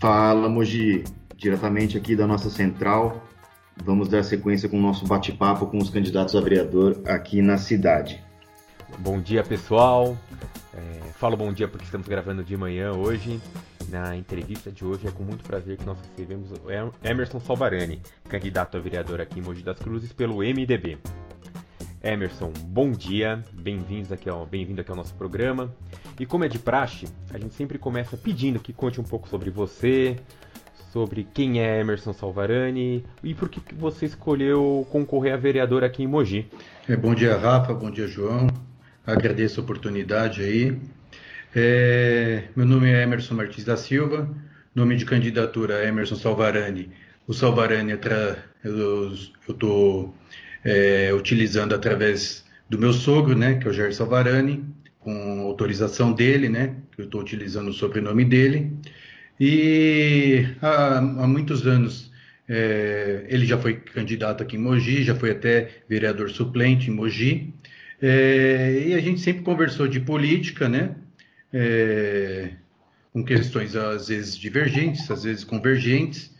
Fala, 0.00 0.48
Mogi, 0.48 1.02
diretamente 1.36 1.98
aqui 1.98 2.14
da 2.14 2.24
nossa 2.24 2.48
central. 2.48 3.20
Vamos 3.84 4.08
dar 4.08 4.22
sequência 4.22 4.68
com 4.68 4.78
o 4.78 4.82
nosso 4.82 5.04
bate-papo 5.04 5.66
com 5.66 5.78
os 5.78 5.90
candidatos 5.90 6.36
a 6.36 6.40
vereador 6.40 7.00
aqui 7.04 7.42
na 7.42 7.58
cidade. 7.58 8.22
Bom 8.98 9.20
dia, 9.20 9.42
pessoal. 9.42 10.16
É, 10.72 11.00
falo 11.14 11.36
bom 11.36 11.52
dia 11.52 11.66
porque 11.66 11.84
estamos 11.84 12.06
gravando 12.06 12.44
de 12.44 12.56
manhã 12.56 12.92
hoje. 12.92 13.40
Na 13.88 14.16
entrevista 14.16 14.70
de 14.70 14.84
hoje 14.84 15.08
é 15.08 15.10
com 15.10 15.24
muito 15.24 15.42
prazer 15.42 15.76
que 15.76 15.84
nós 15.84 15.98
recebemos 16.00 16.52
Emerson 17.02 17.40
Salvarani, 17.40 18.00
candidato 18.28 18.76
a 18.76 18.80
vereador 18.80 19.20
aqui 19.20 19.40
em 19.40 19.42
Mogi 19.42 19.62
das 19.64 19.78
Cruzes 19.78 20.12
pelo 20.12 20.36
MDB. 20.36 20.98
Emerson, 22.02 22.52
bom 22.66 22.92
dia, 22.92 23.42
bem-vindo 23.52 24.14
aqui, 24.14 24.28
ao, 24.28 24.46
bem 24.46 24.62
aqui 24.78 24.90
ao 24.90 24.96
nosso 24.96 25.14
programa. 25.14 25.74
E 26.18 26.24
como 26.24 26.44
é 26.44 26.48
de 26.48 26.58
praxe, 26.58 27.06
a 27.32 27.38
gente 27.38 27.54
sempre 27.54 27.76
começa 27.76 28.16
pedindo 28.16 28.60
que 28.60 28.72
conte 28.72 29.00
um 29.00 29.04
pouco 29.04 29.28
sobre 29.28 29.50
você, 29.50 30.16
sobre 30.92 31.26
quem 31.34 31.60
é 31.60 31.80
Emerson 31.80 32.12
Salvarani 32.12 33.04
e 33.22 33.34
por 33.34 33.48
que 33.48 33.74
você 33.74 34.06
escolheu 34.06 34.86
concorrer 34.90 35.34
a 35.34 35.36
vereador 35.36 35.82
aqui 35.82 36.04
em 36.04 36.06
Mogi. 36.06 36.46
É, 36.88 36.96
bom 36.96 37.14
dia, 37.14 37.36
Rafa, 37.36 37.74
bom 37.74 37.90
dia, 37.90 38.06
João. 38.06 38.46
Agradeço 39.04 39.60
a 39.60 39.64
oportunidade 39.64 40.42
aí. 40.42 40.78
É, 41.54 42.44
meu 42.54 42.64
nome 42.64 42.92
é 42.92 43.02
Emerson 43.02 43.34
Martins 43.34 43.64
da 43.64 43.76
Silva, 43.76 44.28
nome 44.74 44.96
de 44.96 45.04
candidatura 45.04 45.82
é 45.82 45.88
Emerson 45.88 46.14
Salvarani. 46.14 46.90
O 47.26 47.34
Salvarani, 47.34 47.92
eu 48.62 49.12
estou 49.48 50.14
é, 50.68 51.14
utilizando 51.14 51.74
através 51.74 52.44
do 52.68 52.78
meu 52.78 52.92
sogro, 52.92 53.36
né, 53.36 53.54
que 53.54 53.66
é 53.66 53.70
o 53.70 53.72
Jair 53.72 53.94
Salvarani, 53.94 54.64
com 55.00 55.40
autorização 55.40 56.12
dele, 56.12 56.48
né, 56.48 56.74
que 56.94 57.00
eu 57.00 57.06
estou 57.06 57.20
utilizando 57.20 57.68
o 57.68 57.72
sobrenome 57.72 58.24
dele. 58.24 58.72
E 59.40 60.46
há, 60.60 60.98
há 60.98 61.26
muitos 61.26 61.66
anos 61.66 62.10
é, 62.48 63.26
ele 63.28 63.46
já 63.46 63.58
foi 63.58 63.74
candidato 63.74 64.42
aqui 64.42 64.56
em 64.56 64.60
Mogi, 64.60 65.04
já 65.04 65.14
foi 65.14 65.30
até 65.30 65.70
vereador 65.88 66.30
suplente 66.30 66.90
em 66.90 66.94
Mogi. 66.94 67.52
É, 68.00 68.84
e 68.88 68.94
a 68.94 69.00
gente 69.00 69.20
sempre 69.20 69.42
conversou 69.42 69.88
de 69.88 70.00
política, 70.00 70.68
né? 70.68 70.94
É, 71.52 72.50
com 73.12 73.24
questões 73.24 73.74
às 73.74 74.08
vezes 74.08 74.36
divergentes, 74.36 75.10
às 75.10 75.24
vezes 75.24 75.44
convergentes. 75.44 76.30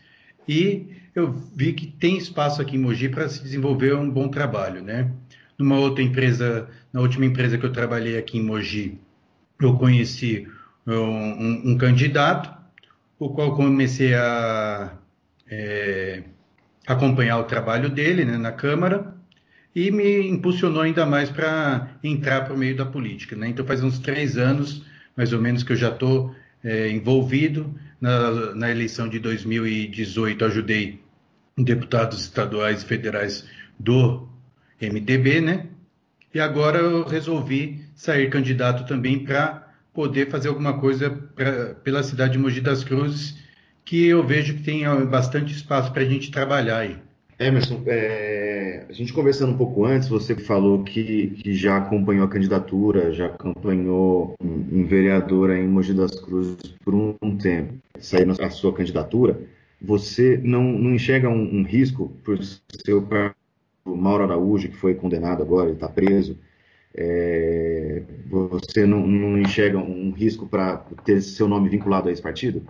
E 0.49 0.87
eu 1.13 1.31
vi 1.55 1.73
que 1.73 1.85
tem 1.85 2.17
espaço 2.17 2.59
aqui 2.59 2.75
em 2.75 2.79
Mogi 2.79 3.07
para 3.07 3.29
se 3.29 3.43
desenvolver 3.43 3.93
um 3.93 4.09
bom 4.09 4.27
trabalho, 4.27 4.81
né? 4.81 5.11
Numa 5.59 5.77
outra 5.77 6.03
empresa, 6.03 6.67
na 6.91 7.01
última 7.01 7.23
empresa 7.23 7.55
que 7.55 7.67
eu 7.67 7.71
trabalhei 7.71 8.17
aqui 8.17 8.39
em 8.39 8.43
Mogi, 8.43 8.99
eu 9.61 9.77
conheci 9.77 10.47
um, 10.87 10.95
um, 10.95 11.61
um 11.65 11.77
candidato, 11.77 12.51
o 13.19 13.29
qual 13.29 13.55
comecei 13.55 14.15
a 14.15 14.97
é, 15.47 16.23
acompanhar 16.87 17.37
o 17.37 17.43
trabalho 17.43 17.87
dele 17.87 18.25
né, 18.25 18.35
na 18.35 18.51
Câmara 18.51 19.13
e 19.75 19.91
me 19.91 20.27
impulsionou 20.27 20.81
ainda 20.81 21.05
mais 21.05 21.29
para 21.29 21.89
entrar 22.03 22.45
para 22.45 22.55
o 22.55 22.57
meio 22.57 22.75
da 22.75 22.87
política. 22.87 23.35
Né? 23.35 23.49
Então 23.49 23.63
faz 23.63 23.83
uns 23.83 23.99
três 23.99 24.35
anos, 24.35 24.83
mais 25.15 25.31
ou 25.31 25.39
menos, 25.39 25.61
que 25.61 25.73
eu 25.73 25.77
já 25.77 25.89
estou 25.89 26.33
é, 26.63 26.89
envolvido. 26.89 27.75
Na, 28.01 28.55
na, 28.55 28.71
eleição 28.71 29.09
de 29.09 29.19
2018, 29.19 30.45
ajudei 30.45 31.03
deputados 31.57 32.21
estaduais 32.21 32.81
e 32.81 32.85
federais 32.85 33.45
do 33.77 34.27
MDB, 34.81 35.41
né? 35.41 35.67
E 36.33 36.39
agora 36.39 36.77
eu 36.77 37.03
resolvi 37.03 37.85
sair 37.95 38.29
candidato 38.29 38.87
também 38.87 39.25
para 39.25 39.67
poder 39.93 40.29
fazer 40.29 40.47
alguma 40.47 40.79
coisa 40.79 41.09
pra, 41.09 41.75
pela 41.75 42.03
cidade 42.03 42.33
de 42.33 42.37
Mogi 42.39 42.61
das 42.61 42.83
Cruzes, 42.83 43.37
que 43.83 44.05
eu 44.05 44.25
vejo 44.25 44.53
que 44.53 44.63
tem 44.63 44.83
bastante 45.07 45.53
espaço 45.53 45.91
para 45.91 46.03
a 46.03 46.05
gente 46.05 46.31
trabalhar 46.31 46.77
aí. 46.77 47.08
Emerson, 47.39 47.81
é, 47.87 48.85
a 48.89 48.91
gente 48.91 49.13
conversando 49.13 49.53
um 49.53 49.57
pouco 49.57 49.85
antes, 49.85 50.09
você 50.09 50.35
falou 50.35 50.83
que, 50.83 51.27
que 51.41 51.53
já 51.53 51.77
acompanhou 51.77 52.25
a 52.25 52.29
candidatura, 52.29 53.13
já 53.13 53.27
acompanhou 53.27 54.35
um, 54.43 54.79
um 54.79 54.85
vereador 54.85 55.49
em 55.51 55.65
Mogi 55.65 55.93
das 55.93 56.19
Cruzes 56.19 56.57
por 56.83 56.93
um, 56.93 57.15
um 57.21 57.37
tempo, 57.37 57.75
saindo 57.97 58.35
a 58.43 58.49
sua 58.49 58.73
candidatura, 58.73 59.39
você 59.81 60.37
não, 60.43 60.63
não 60.63 60.93
enxerga 60.93 61.29
um, 61.29 61.59
um 61.59 61.63
risco 61.63 62.11
por 62.25 62.37
o 63.85 63.95
Mauro 63.95 64.25
Araújo, 64.25 64.67
que 64.67 64.75
foi 64.75 64.93
condenado 64.93 65.41
agora, 65.41 65.67
ele 65.67 65.75
está 65.75 65.87
preso, 65.87 66.37
é, 66.93 68.03
você 68.27 68.85
não, 68.85 69.07
não 69.07 69.37
enxerga 69.37 69.77
um 69.77 70.11
risco 70.11 70.45
para 70.45 70.77
ter 71.05 71.21
seu 71.21 71.47
nome 71.47 71.69
vinculado 71.69 72.09
a 72.09 72.11
esse 72.11 72.21
partido? 72.21 72.61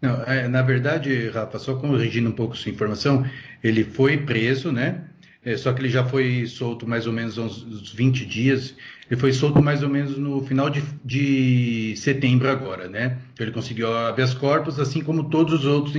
Não, 0.00 0.22
é, 0.24 0.48
na 0.48 0.62
verdade, 0.62 1.28
Rafa, 1.28 1.58
só 1.58 1.74
corrigindo 1.74 2.30
um 2.30 2.32
pouco 2.32 2.56
sua 2.56 2.72
informação, 2.72 3.24
ele 3.62 3.84
foi 3.84 4.16
preso, 4.16 4.72
né? 4.72 5.04
É, 5.42 5.56
só 5.56 5.72
que 5.72 5.80
ele 5.80 5.88
já 5.88 6.04
foi 6.04 6.46
solto 6.46 6.86
mais 6.86 7.06
ou 7.06 7.12
menos 7.12 7.38
uns 7.38 7.92
20 7.92 8.26
dias. 8.26 8.74
Ele 9.10 9.18
foi 9.18 9.32
solto 9.32 9.62
mais 9.62 9.82
ou 9.82 9.88
menos 9.88 10.16
no 10.18 10.44
final 10.44 10.68
de, 10.70 10.82
de 11.04 11.94
setembro 11.96 12.48
agora, 12.48 12.88
né? 12.88 13.18
Então, 13.32 13.46
ele 13.46 13.52
conseguiu 13.52 13.92
habeas 13.94 14.34
corpus, 14.34 14.78
assim 14.78 15.02
como 15.02 15.30
todos 15.30 15.60
os 15.60 15.64
outros 15.64 15.94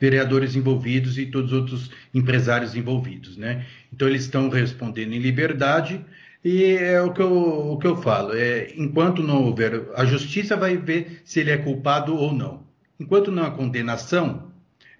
vereadores 0.00 0.56
envolvidos 0.56 1.18
e 1.18 1.26
todos 1.26 1.52
os 1.52 1.58
outros 1.58 1.90
empresários 2.14 2.74
envolvidos, 2.74 3.36
né? 3.36 3.66
Então 3.92 4.08
eles 4.08 4.22
estão 4.22 4.48
respondendo 4.48 5.12
em 5.12 5.18
liberdade 5.18 6.04
e 6.44 6.64
é 6.64 7.00
o 7.00 7.12
que 7.12 7.20
eu, 7.22 7.32
o 7.72 7.78
que 7.78 7.86
eu 7.86 7.96
falo. 7.96 8.34
É, 8.34 8.72
enquanto 8.76 9.22
não 9.22 9.44
houver, 9.44 9.88
a 9.94 10.04
justiça 10.04 10.56
vai 10.56 10.76
ver 10.76 11.20
se 11.24 11.40
ele 11.40 11.50
é 11.50 11.56
culpado 11.58 12.14
ou 12.16 12.32
não. 12.32 12.65
Enquanto 12.98 13.30
não 13.30 13.44
há 13.44 13.50
condenação, 13.50 14.50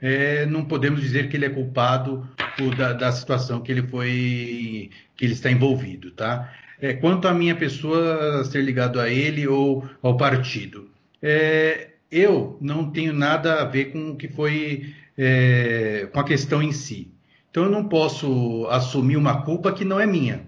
é, 0.01 0.45
não 0.47 0.65
podemos 0.65 1.01
dizer 1.01 1.29
que 1.29 1.37
ele 1.37 1.47
é 1.47 1.51
culpado 1.51 2.29
da, 2.77 2.93
da, 2.93 3.13
situação 3.13 3.61
que 3.61 3.73
ele 3.73 3.83
foi, 3.83 4.91
que 5.17 5.25
ele 5.25 5.33
está 5.33 5.51
envolvido, 5.51 6.11
tá? 6.11 6.53
É, 6.81 6.93
quanto 6.93 7.27
à 7.27 7.33
minha 7.33 7.55
pessoa 7.55 8.45
ser 8.45 8.63
ligado 8.63 9.01
a 9.01 9.09
ele 9.09 9.47
ou 9.47 9.89
ao 10.03 10.17
partido, 10.17 10.91
é, 11.23 11.89
eu 12.11 12.59
não 12.61 12.91
tenho 12.91 13.13
nada 13.13 13.63
a 13.63 13.65
ver 13.65 13.87
com 13.87 14.11
o 14.11 14.17
que 14.17 14.29
foi 14.29 14.95
é, 15.17 16.09
com 16.13 16.21
a 16.21 16.25
questão 16.25 16.63
em 16.63 16.73
si. 16.73 17.11
Então 17.51 17.65
eu 17.65 17.71
não 17.71 17.89
posso 17.89 18.67
assumir 18.71 19.17
uma 19.17 19.43
culpa 19.43 19.73
que 19.73 19.85
não 19.85 19.99
é 19.99 20.07
minha, 20.07 20.43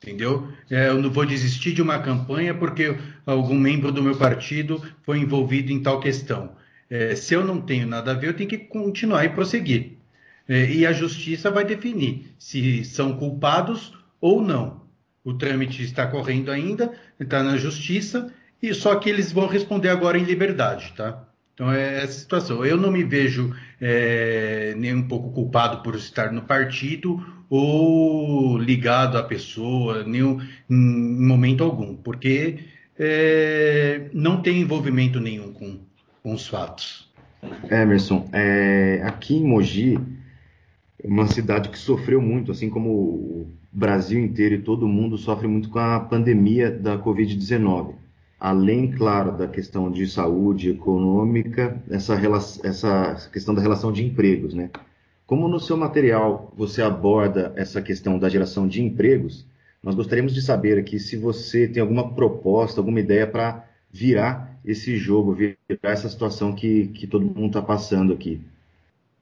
entendeu? 0.00 0.48
É, 0.70 0.88
eu 0.88 1.02
não 1.02 1.10
vou 1.10 1.26
desistir 1.26 1.72
de 1.72 1.82
uma 1.82 1.98
campanha 1.98 2.54
porque 2.54 2.96
algum 3.26 3.58
membro 3.58 3.90
do 3.90 4.02
meu 4.02 4.16
partido 4.16 4.80
foi 5.02 5.18
envolvido 5.18 5.72
em 5.72 5.82
tal 5.82 5.98
questão. 5.98 6.52
É, 6.88 7.14
se 7.16 7.34
eu 7.34 7.44
não 7.44 7.60
tenho 7.60 7.86
nada 7.86 8.12
a 8.12 8.14
ver, 8.14 8.28
eu 8.28 8.36
tenho 8.36 8.48
que 8.48 8.58
continuar 8.58 9.24
e 9.24 9.30
prosseguir. 9.30 9.98
É, 10.48 10.70
e 10.70 10.86
a 10.86 10.92
justiça 10.92 11.50
vai 11.50 11.64
definir 11.64 12.34
se 12.38 12.84
são 12.84 13.16
culpados 13.16 13.92
ou 14.20 14.42
não. 14.42 14.82
O 15.24 15.32
trâmite 15.34 15.82
está 15.82 16.06
correndo 16.06 16.50
ainda, 16.50 16.92
está 17.18 17.42
na 17.42 17.56
justiça, 17.56 18.32
e 18.62 18.74
só 18.74 18.94
que 18.96 19.08
eles 19.08 19.32
vão 19.32 19.46
responder 19.46 19.88
agora 19.88 20.18
em 20.18 20.24
liberdade, 20.24 20.92
tá? 20.96 21.26
Então 21.54 21.72
é 21.72 22.02
essa 22.02 22.18
situação. 22.18 22.64
Eu 22.64 22.76
não 22.76 22.90
me 22.90 23.04
vejo 23.04 23.54
é, 23.80 24.74
nem 24.76 24.94
um 24.94 25.08
pouco 25.08 25.30
culpado 25.32 25.82
por 25.82 25.94
estar 25.94 26.32
no 26.32 26.42
partido 26.42 27.24
ou 27.48 28.58
ligado 28.58 29.16
à 29.16 29.22
pessoa, 29.22 30.02
nenhum, 30.04 30.40
em 30.68 31.26
momento 31.26 31.62
algum, 31.62 31.94
porque 31.96 32.58
é, 32.98 34.08
não 34.12 34.42
tem 34.42 34.60
envolvimento 34.60 35.20
nenhum 35.20 35.52
com, 35.52 35.80
com 36.24 36.32
os 36.32 36.48
fatos. 36.48 37.12
Emerson, 37.70 38.26
é, 38.32 39.02
aqui 39.04 39.36
em 39.36 39.44
Mogi, 39.44 39.98
uma 41.04 41.26
cidade 41.26 41.68
que 41.68 41.78
sofreu 41.78 42.20
muito, 42.22 42.50
assim 42.50 42.70
como 42.70 42.88
o 42.90 43.46
Brasil 43.70 44.18
inteiro 44.18 44.54
e 44.54 44.62
todo 44.62 44.88
mundo 44.88 45.18
sofre 45.18 45.46
muito 45.46 45.68
com 45.68 45.78
a 45.78 46.00
pandemia 46.00 46.70
da 46.70 46.98
Covid-19. 46.98 47.92
Além, 48.40 48.90
claro, 48.90 49.36
da 49.36 49.46
questão 49.46 49.90
de 49.90 50.06
saúde 50.06 50.70
econômica, 50.70 51.78
essa, 51.90 52.14
essa 52.64 53.28
questão 53.30 53.54
da 53.54 53.60
relação 53.60 53.92
de 53.92 54.02
empregos, 54.02 54.54
né? 54.54 54.70
Como 55.26 55.46
no 55.46 55.60
seu 55.60 55.76
material 55.76 56.50
você 56.56 56.80
aborda 56.80 57.52
essa 57.54 57.82
questão 57.82 58.18
da 58.18 58.30
geração 58.30 58.66
de 58.66 58.82
empregos, 58.82 59.46
nós 59.82 59.94
gostaríamos 59.94 60.32
de 60.32 60.40
saber 60.40 60.78
aqui 60.78 60.98
se 60.98 61.18
você 61.18 61.68
tem 61.68 61.82
alguma 61.82 62.14
proposta, 62.14 62.80
alguma 62.80 63.00
ideia 63.00 63.26
para 63.26 63.66
virar 63.94 64.58
esse 64.64 64.96
jogo, 64.96 65.32
virar 65.34 65.54
essa 65.84 66.08
situação 66.08 66.52
que, 66.52 66.88
que 66.88 67.06
todo 67.06 67.24
mundo 67.24 67.46
está 67.46 67.62
passando 67.62 68.12
aqui. 68.12 68.40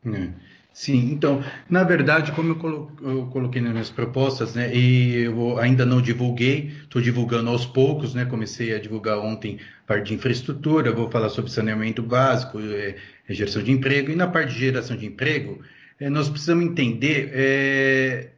É. 0.07 0.29
Sim, 0.73 1.13
então, 1.13 1.45
na 1.69 1.85
verdade, 1.85 2.33
como 2.33 2.53
eu, 2.53 2.57
colo 2.57 2.91
eu, 3.03 3.27
coloquei 3.27 3.61
nas 3.61 3.73
minhas 3.73 3.91
propostas, 3.91 4.55
né, 4.55 4.75
e 4.75 5.25
eu 5.25 5.59
ainda 5.59 5.85
não 5.85 6.01
divulguei, 6.01 6.73
estou 6.85 7.03
divulgando 7.03 7.51
aos 7.51 7.67
poucos, 7.67 8.15
né, 8.15 8.25
comecei 8.25 8.75
a 8.75 8.81
divulgar 8.81 9.19
ontem 9.19 9.59
parte 9.87 10.09
de 10.09 10.15
infraestrutura, 10.15 10.91
vou 10.91 11.11
falar 11.11 11.29
sobre 11.29 11.51
saneamento 11.51 12.03
básico, 12.03 12.59
é, 12.59 12.97
geração 13.29 13.63
de 13.63 13.71
emprego, 13.71 14.11
e 14.11 14.17
na 14.17 14.27
parte 14.27 14.55
de 14.55 14.61
geração 14.61 14.97
de 14.97 15.05
emprego, 15.05 15.61
é, 16.01 16.09
nós 16.09 16.31
precisamos 16.31 16.65
entender 16.65 17.31
é, 17.35 18.31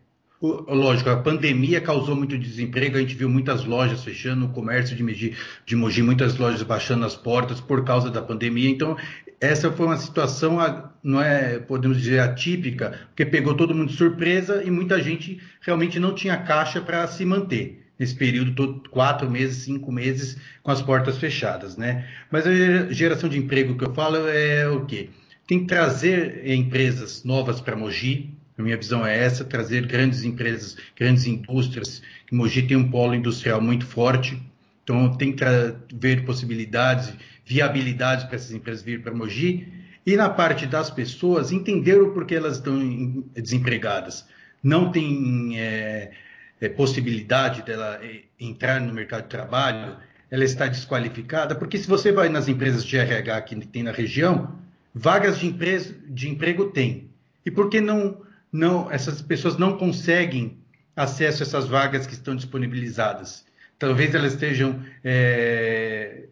lógico, 0.47 1.11
a 1.11 1.17
pandemia 1.17 1.81
causou 1.81 2.15
muito 2.15 2.37
desemprego, 2.37 2.97
a 2.97 3.01
gente 3.01 3.15
viu 3.15 3.29
muitas 3.29 3.65
lojas 3.65 4.05
fechando, 4.05 4.47
o 4.47 4.49
comércio 4.51 4.95
de 4.97 5.03
Mogi, 5.03 5.35
de 5.65 5.77
Mogi, 5.77 6.03
muitas 6.03 6.37
lojas 6.37 6.63
baixando 6.63 7.05
as 7.05 7.17
portas 7.17 7.61
por 7.61 7.85
causa 7.85 8.11
da 8.11 8.21
pandemia. 8.21 8.69
Então, 8.69 8.97
essa 9.41 9.71
foi 9.71 9.87
uma 9.87 9.97
situação, 9.97 10.59
não 11.03 11.21
é, 11.21 11.59
podemos 11.59 11.99
dizer, 11.99 12.21
atípica, 12.21 13.01
porque 13.09 13.25
pegou 13.25 13.55
todo 13.55 13.75
mundo 13.75 13.89
de 13.89 13.97
surpresa 13.97 14.63
e 14.65 14.71
muita 14.71 15.03
gente 15.03 15.41
realmente 15.61 15.99
não 15.99 16.15
tinha 16.15 16.37
caixa 16.37 16.81
para 16.81 17.07
se 17.07 17.25
manter 17.25 17.83
nesse 17.99 18.15
período 18.15 18.55
todo, 18.55 18.89
quatro 18.91 19.31
meses, 19.31 19.65
cinco 19.65 19.93
meses 19.93 20.37
com 20.63 20.71
as 20.71 20.83
portas 20.83 21.17
fechadas, 21.19 21.77
né? 21.77 22.09
Mas 22.31 22.47
a 22.47 22.93
geração 22.93 23.29
de 23.29 23.39
emprego 23.39 23.77
que 23.77 23.85
eu 23.85 23.95
falo 23.95 24.17
é 24.29 24.69
o 24.69 24.85
quê? 24.85 25.11
Tem 25.47 25.61
que 25.61 25.67
trazer 25.67 26.43
empresas 26.51 27.23
novas 27.23 27.61
para 27.61 27.77
Mogi, 27.77 28.35
a 28.57 28.63
minha 28.63 28.77
visão 28.77 29.05
é 29.05 29.17
essa, 29.19 29.45
trazer 29.45 29.87
grandes 29.87 30.23
empresas, 30.25 30.77
grandes 30.97 31.27
indústrias. 31.27 32.03
Mogi 32.31 32.63
tem 32.63 32.77
um 32.77 32.89
polo 32.89 33.15
industrial 33.15 33.61
muito 33.61 33.85
forte, 33.85 34.41
então 34.83 35.17
tem 35.17 35.33
que 35.33 35.45
ver 35.93 36.25
possibilidades, 36.25 37.13
viabilidades 37.45 38.25
para 38.25 38.37
essas 38.37 38.53
empresas 38.53 38.83
vir 38.83 39.03
para 39.03 39.13
Mogi. 39.13 39.67
E 40.07 40.17
na 40.17 40.29
parte 40.29 40.67
das 40.67 40.91
pessoas, 40.91 41.51
entender 41.51 42.01
o 42.01 42.13
porquê 42.13 42.37
elas 42.37 42.57
estão 42.57 43.25
desempregadas. 43.35 44.27
Não 44.63 44.93
tem 44.93 45.59
é, 45.59 46.13
é, 46.61 46.69
possibilidade 46.69 47.63
dela 47.63 47.99
é, 48.03 48.23
entrar 48.39 48.81
no 48.81 48.93
mercado 48.93 49.23
de 49.23 49.31
trabalho, 49.31 49.97
ela 50.31 50.45
está 50.45 50.67
desqualificada, 50.67 51.55
porque 51.55 51.79
se 51.79 51.89
você 51.89 52.13
vai 52.13 52.29
nas 52.29 52.49
empresas 52.49 52.85
de 52.85 52.97
RH 52.97 53.43
que 53.43 53.67
tem 53.67 53.83
na 53.83 53.93
região, 53.93 54.59
vagas 54.95 55.39
de, 55.39 55.47
empresa, 55.47 55.95
de 56.09 56.29
emprego 56.29 56.67
tem. 56.67 57.09
E 57.45 57.51
por 57.51 57.69
que 57.69 57.81
não 57.81 58.23
não, 58.55 58.89
essas 58.89 59.21
pessoas 59.21 59.59
não 59.59 59.77
conseguem 59.77 60.59
acesso 60.95 61.43
a 61.43 61.47
essas 61.47 61.67
vagas 61.67 62.07
que 62.07 62.13
estão 62.13 62.37
disponibilizadas. 62.37 63.45
Talvez 63.81 64.15
elas 64.15 64.35
estejam 64.35 64.81
é, 65.03 66.27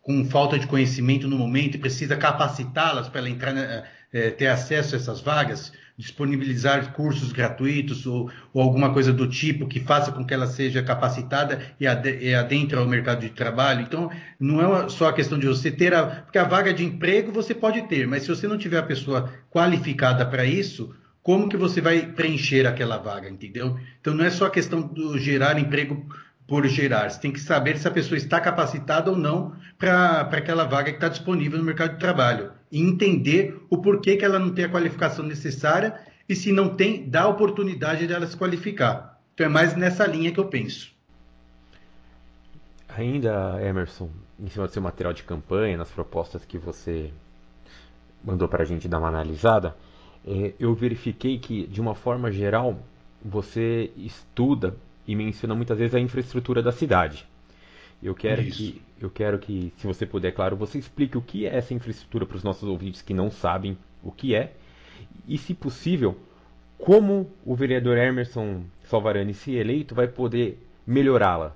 com 0.00 0.24
falta 0.24 0.58
de 0.58 0.66
conhecimento 0.66 1.28
no 1.28 1.36
momento 1.36 1.74
e 1.74 1.78
precisa 1.78 2.16
capacitá-las 2.16 3.10
para 3.10 3.28
entrar, 3.28 3.54
é, 4.10 4.30
ter 4.30 4.46
acesso 4.46 4.94
a 4.94 4.98
essas 4.98 5.20
vagas, 5.20 5.70
disponibilizar 5.98 6.94
cursos 6.94 7.30
gratuitos 7.30 8.06
ou, 8.06 8.30
ou, 8.54 8.62
alguma 8.62 8.94
coisa 8.94 9.12
do 9.12 9.28
tipo 9.28 9.68
que 9.68 9.80
faça 9.80 10.10
com 10.10 10.24
que 10.24 10.32
ela 10.32 10.46
seja 10.46 10.82
capacitada 10.82 11.60
e, 11.78 11.84
e 11.84 12.34
adentre 12.34 12.78
ao 12.78 12.86
mercado 12.86 13.20
de 13.20 13.28
trabalho. 13.28 13.82
Então, 13.82 14.10
não 14.40 14.78
é 14.78 14.88
só 14.88 15.10
a 15.10 15.12
questão 15.12 15.38
de 15.38 15.46
você 15.46 15.70
ter 15.70 15.92
a. 15.92 16.06
Porque 16.06 16.38
a 16.38 16.44
vaga 16.44 16.72
de 16.72 16.86
emprego 16.86 17.30
você 17.30 17.54
pode 17.54 17.82
ter, 17.82 18.06
mas 18.06 18.22
se 18.22 18.30
você 18.30 18.48
não 18.48 18.56
tiver 18.56 18.78
a 18.78 18.82
pessoa 18.82 19.30
qualificada 19.50 20.24
para 20.24 20.46
isso, 20.46 20.94
como 21.22 21.48
que 21.48 21.56
você 21.56 21.80
vai 21.80 22.06
preencher 22.06 22.66
aquela 22.66 22.98
vaga, 22.98 23.28
entendeu? 23.28 23.78
Então 24.00 24.14
não 24.14 24.24
é 24.24 24.30
só 24.30 24.46
a 24.46 24.50
questão 24.50 24.80
do 24.80 25.18
gerar 25.18 25.58
emprego 25.58 26.06
por 26.46 26.66
gerar, 26.66 27.08
você 27.08 27.20
tem 27.20 27.30
que 27.30 27.38
saber 27.38 27.78
se 27.78 27.86
a 27.86 27.92
pessoa 27.92 28.18
está 28.18 28.40
capacitada 28.40 29.08
ou 29.08 29.16
não 29.16 29.54
para 29.78 30.22
aquela 30.22 30.64
vaga 30.64 30.90
que 30.90 30.96
está 30.96 31.08
disponível 31.08 31.56
no 31.58 31.64
mercado 31.64 31.92
de 31.92 32.00
trabalho 32.00 32.50
e 32.72 32.80
entender 32.80 33.56
o 33.70 33.78
porquê 33.78 34.16
que 34.16 34.24
ela 34.24 34.38
não 34.38 34.52
tem 34.52 34.64
a 34.64 34.68
qualificação 34.68 35.24
necessária 35.24 35.94
e 36.28 36.34
se 36.34 36.50
não 36.50 36.74
tem, 36.74 37.08
dá 37.08 37.22
a 37.22 37.28
oportunidade 37.28 38.06
dela 38.06 38.26
se 38.26 38.36
qualificar. 38.36 39.20
Então 39.32 39.46
é 39.46 39.48
mais 39.48 39.76
nessa 39.76 40.04
linha 40.06 40.32
que 40.32 40.40
eu 40.40 40.46
penso. 40.46 40.92
Ainda, 42.88 43.58
Emerson, 43.62 44.10
em 44.38 44.48
cima 44.48 44.66
do 44.66 44.72
seu 44.72 44.82
material 44.82 45.12
de 45.12 45.22
campanha, 45.22 45.76
nas 45.76 45.90
propostas 45.90 46.44
que 46.44 46.58
você 46.58 47.12
mandou 48.24 48.48
para 48.48 48.64
a 48.64 48.66
gente 48.66 48.88
dar 48.88 48.98
uma 48.98 49.08
analisada, 49.08 49.76
é, 50.26 50.52
eu 50.58 50.74
verifiquei 50.74 51.38
que, 51.38 51.66
de 51.66 51.80
uma 51.80 51.94
forma 51.94 52.30
geral, 52.30 52.78
você 53.24 53.90
estuda 53.96 54.76
e 55.06 55.14
menciona 55.14 55.54
muitas 55.54 55.78
vezes 55.78 55.94
a 55.94 56.00
infraestrutura 56.00 56.62
da 56.62 56.72
cidade. 56.72 57.26
Eu 58.02 58.14
quero 58.14 58.42
que, 58.44 58.80
eu 59.00 59.10
quero 59.10 59.38
que, 59.38 59.72
se 59.76 59.86
você 59.86 60.06
puder, 60.06 60.32
claro, 60.32 60.56
você 60.56 60.78
explique 60.78 61.18
o 61.18 61.22
que 61.22 61.46
é 61.46 61.56
essa 61.56 61.74
infraestrutura 61.74 62.24
para 62.24 62.36
os 62.36 62.42
nossos 62.42 62.68
ouvintes 62.68 63.02
que 63.02 63.12
não 63.12 63.30
sabem 63.30 63.76
o 64.02 64.10
que 64.10 64.34
é, 64.34 64.52
e, 65.28 65.36
se 65.36 65.54
possível, 65.54 66.18
como 66.78 67.30
o 67.44 67.54
vereador 67.54 67.98
Emerson 67.98 68.64
Salvarani, 68.84 69.34
se 69.34 69.54
eleito, 69.54 69.94
vai 69.94 70.08
poder 70.08 70.58
melhorá-la. 70.86 71.54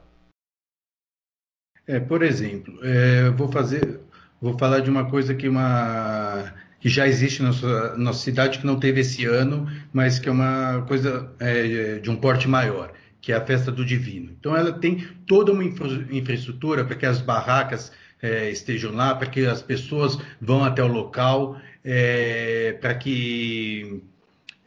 É, 1.87 1.99
por 2.01 2.23
exemplo, 2.23 2.79
é, 2.83 3.31
vou 3.31 3.51
fazer, 3.51 4.01
vou 4.41 4.57
falar 4.59 4.81
de 4.81 4.91
uma 4.91 5.09
coisa 5.11 5.35
que 5.35 5.49
uma 5.49 6.53
que 6.85 6.91
já 6.91 7.09
existe 7.09 7.41
na 7.41 7.49
nossa, 7.49 7.97
nossa 7.97 8.19
cidade, 8.23 8.59
que 8.59 8.67
não 8.67 8.79
teve 8.79 9.01
esse 9.01 9.25
ano, 9.25 9.67
mas 9.91 10.19
que 10.19 10.29
é 10.29 10.33
uma 10.33 10.85
coisa 10.87 11.33
é, 11.41 11.99
de 11.99 12.11
um 12.11 12.17
porte 12.17 12.47
maior, 12.47 12.93
que 13.23 13.33
é 13.33 13.37
a 13.37 13.41
Festa 13.41 13.73
do 13.73 13.87
Divino. 13.87 14.37
Então, 14.39 14.55
ela 14.55 14.71
tem 14.71 15.03
toda 15.27 15.51
uma 15.51 15.65
infra 15.65 15.89
infraestrutura 16.11 16.85
para 16.85 16.95
que 16.95 17.07
as 17.07 17.23
barracas 17.23 17.91
é, 18.21 18.51
estejam 18.51 18.93
lá, 18.93 19.15
para 19.15 19.27
que 19.29 19.47
as 19.47 19.63
pessoas 19.63 20.19
vão 20.39 20.63
até 20.63 20.85
o 20.85 20.87
local, 20.87 21.59
é, 21.83 22.77
para 22.79 22.95
que 22.95 24.03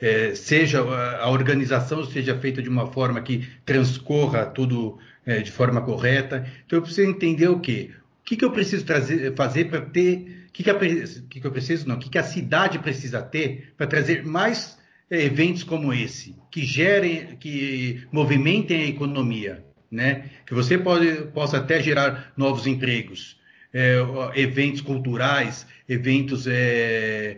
é, 0.02 0.34
seja 0.34 0.82
a 0.82 1.30
organização 1.30 2.04
seja 2.04 2.36
feita 2.36 2.64
de 2.64 2.70
uma 2.70 2.92
forma 2.92 3.22
que 3.22 3.48
transcorra 3.64 4.44
tudo 4.44 4.98
é, 5.24 5.42
de 5.42 5.52
forma 5.52 5.82
correta. 5.82 6.52
Então, 6.66 6.80
eu 6.80 6.82
preciso 6.82 7.08
entender 7.08 7.48
o 7.48 7.60
quê? 7.60 7.92
O 8.22 8.24
que, 8.26 8.36
que 8.36 8.44
eu 8.44 8.50
preciso 8.50 8.84
trazer, 8.86 9.36
fazer 9.36 9.66
para 9.66 9.82
ter 9.82 10.37
que, 10.58 10.64
que, 10.64 11.22
que, 11.30 11.40
que 11.42 11.48
eu 11.48 11.52
preciso? 11.52 11.88
Não, 11.88 11.96
o 11.96 12.00
que, 12.00 12.10
que 12.10 12.18
a 12.18 12.24
cidade 12.24 12.80
precisa 12.80 13.22
ter 13.22 13.74
para 13.78 13.86
trazer 13.86 14.26
mais 14.26 14.78
eh, 15.10 15.26
eventos 15.26 15.64
como 15.64 15.94
esse, 15.94 16.36
que 16.52 16.66
gerem, 16.66 17.36
que 17.38 18.08
movimentem 18.12 18.82
a 18.82 18.88
economia, 18.88 19.64
né? 19.92 20.30
Que 20.46 20.54
você 20.54 20.78
pode, 20.78 21.28
possa 21.34 21.58
até 21.58 21.82
gerar 21.82 22.34
novos 22.36 22.66
empregos, 22.66 23.38
é, 23.74 23.98
eventos 24.36 24.82
culturais, 24.82 25.68
eventos, 25.88 26.48
é, 26.48 27.38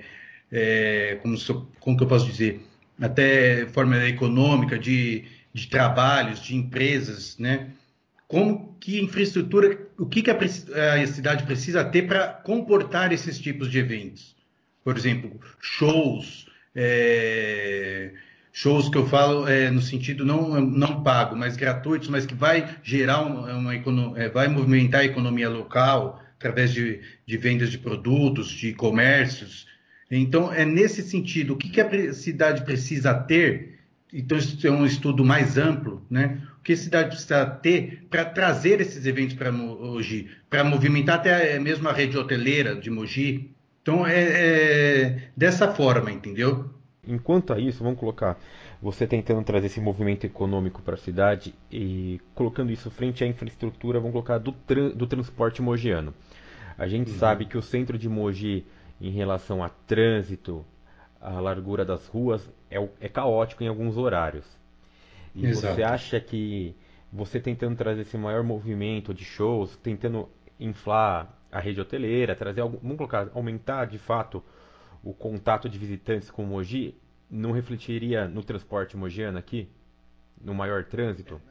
é, 0.52 1.20
como, 1.22 1.38
como 1.80 1.98
que 1.98 2.04
eu 2.04 2.08
posso 2.08 2.26
dizer, 2.26 2.62
até 3.02 3.66
forma 3.68 4.08
econômica 4.08 4.80
de, 4.80 5.26
de 5.54 5.68
trabalhos, 5.68 6.42
de 6.42 6.56
empresas, 6.56 7.38
né? 7.38 7.70
como 8.30 8.78
que 8.80 9.02
infraestrutura, 9.02 9.89
o 10.00 10.06
que, 10.06 10.22
que 10.22 10.32
a, 10.32 10.38
a 10.94 11.08
cidade 11.08 11.44
precisa 11.44 11.84
ter 11.84 12.08
para 12.08 12.28
comportar 12.30 13.12
esses 13.12 13.38
tipos 13.38 13.70
de 13.70 13.80
eventos. 13.80 14.36
Por 14.84 14.96
exemplo, 14.98 15.40
shows, 15.60 16.48
é, 16.74 18.14
shows 18.54 18.88
que 18.90 18.98
eu 18.98 19.06
falo 19.08 19.48
é, 19.48 19.70
no 19.70 19.82
sentido 19.82 20.26
não, 20.26 20.62
não 20.62 21.04
pago, 21.04 21.36
mas 21.36 21.58
gratuitos, 21.58 22.08
mas 22.08 22.26
que 22.26 22.34
vai 22.34 22.78
gerar 22.82 23.22
uma, 23.22 23.54
uma 23.54 24.20
é, 24.20 24.30
vai 24.30 24.48
movimentar 24.48 25.02
a 25.02 25.06
economia 25.06 25.50
local 25.50 26.24
através 26.38 26.72
de, 26.72 27.02
de 27.26 27.38
vendas 27.38 27.70
de 27.70 27.78
produtos, 27.78 28.50
de 28.50 28.74
comércios. 28.74 29.68
Então, 30.10 30.52
é 30.52 30.64
nesse 30.64 31.04
sentido, 31.04 31.54
o 31.54 31.58
que, 31.58 31.70
que 31.70 31.82
a 31.82 32.14
cidade 32.14 32.64
precisa 32.64 33.14
ter? 33.14 33.80
Então, 34.12 34.38
isso 34.38 34.66
é 34.66 34.72
um 34.72 34.86
estudo 34.86 35.24
mais 35.24 35.58
amplo, 35.58 36.04
né? 36.10 36.42
Que 36.70 36.74
a 36.74 36.78
cidade 36.78 37.10
precisa 37.10 37.48
ter 37.48 38.06
para 38.12 38.24
trazer 38.24 38.80
esses 38.80 39.04
eventos 39.04 39.34
para 39.34 39.52
Mogi, 39.52 40.30
para 40.48 40.64
movimentar 40.64 41.16
até 41.16 41.58
mesmo 41.58 41.90
a 41.90 41.92
rede 41.92 42.16
hoteleira 42.16 42.76
de 42.76 42.92
Mogi. 42.92 43.50
Então, 43.82 44.06
é, 44.06 44.20
é 44.20 45.30
dessa 45.36 45.74
forma, 45.74 46.12
entendeu? 46.12 46.70
Enquanto 47.08 47.54
a 47.54 47.60
isso, 47.60 47.84
vamos 47.84 48.00
colocar 48.00 48.38
você 48.80 49.08
tentando 49.08 49.44
trazer 49.44 49.66
esse 49.66 49.82
movimento 49.82 50.26
econômico 50.26 50.80
para 50.84 50.94
a 50.94 50.98
cidade 50.98 51.56
e 51.72 52.22
colocando 52.36 52.72
isso 52.72 52.92
frente 52.92 53.24
à 53.24 53.28
infraestrutura, 53.28 53.98
vamos 54.00 54.12
colocar 54.12 54.38
do, 54.38 54.54
do 54.94 55.08
transporte 55.08 55.64
mogiano. 55.64 56.14
A 56.78 56.88
gente 56.88 57.10
uhum. 57.10 57.18
sabe 57.18 57.46
que 57.46 57.58
o 57.58 57.64
centro 57.64 57.98
de 57.98 58.08
Mogi, 58.08 58.64
em 59.02 59.10
relação 59.10 59.64
a 59.64 59.70
trânsito, 59.70 60.64
a 61.20 61.40
largura 61.40 61.84
das 61.84 62.06
ruas, 62.06 62.48
é, 62.70 62.78
é 63.02 63.10
caótico 63.10 63.64
em 63.64 63.68
alguns 63.68 63.98
horários. 63.98 64.59
E 65.40 65.48
Exato. 65.48 65.76
você 65.76 65.84
acha 65.84 66.20
que 66.20 66.76
você 67.12 67.40
tentando 67.40 67.76
trazer 67.76 68.02
esse 68.02 68.18
maior 68.18 68.44
movimento 68.44 69.14
de 69.14 69.24
shows, 69.24 69.76
tentando 69.78 70.30
inflar 70.60 71.34
a 71.52 71.60
rede 71.60 71.80
hoteleira, 71.80 72.36
trazer 72.36 72.62
algo, 72.62 72.78
vamos 72.82 72.98
colocar, 72.98 73.30
aumentar 73.34 73.86
de 73.86 73.98
fato 73.98 74.44
o 75.04 75.14
contato 75.14 75.70
de 75.70 75.80
visitantes 75.80 76.30
com 76.30 76.44
o 76.44 76.48
Mogi, 76.48 76.94
não 77.32 77.52
refletiria 77.52 78.28
no 78.28 78.44
transporte 78.44 78.98
mogiano 78.98 79.38
aqui? 79.38 79.70
No 80.44 80.54
maior 80.54 80.84
trânsito? 80.84 81.42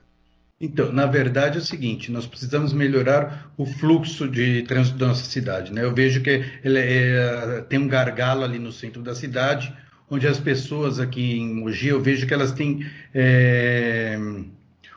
Então, 0.61 0.93
na 0.93 1.07
verdade 1.07 1.57
é 1.57 1.61
o 1.61 1.65
seguinte, 1.65 2.11
nós 2.11 2.27
precisamos 2.27 2.73
melhorar 2.73 3.53
o 3.57 3.65
fluxo 3.65 4.29
de 4.29 4.63
trânsito 4.65 4.99
da 4.99 5.07
nossa 5.07 5.25
cidade. 5.25 5.73
Né? 5.73 5.85
Eu 5.85 5.95
vejo 5.95 6.21
que 6.21 6.45
ele 6.65 6.79
é, 6.79 7.63
tem 7.69 7.79
um 7.79 7.89
gargalo 7.89 8.45
ali 8.45 8.59
no 8.59 8.73
centro 8.73 9.01
da 9.01 9.15
cidade, 9.15 9.75
onde 10.11 10.27
as 10.27 10.39
pessoas 10.39 10.99
aqui 10.99 11.39
em 11.39 11.55
Mogi, 11.55 11.89
eu 11.89 12.01
vejo 12.01 12.27
que 12.27 12.35
elas 12.35 12.53
têm 12.53 12.87
é, 13.15 14.19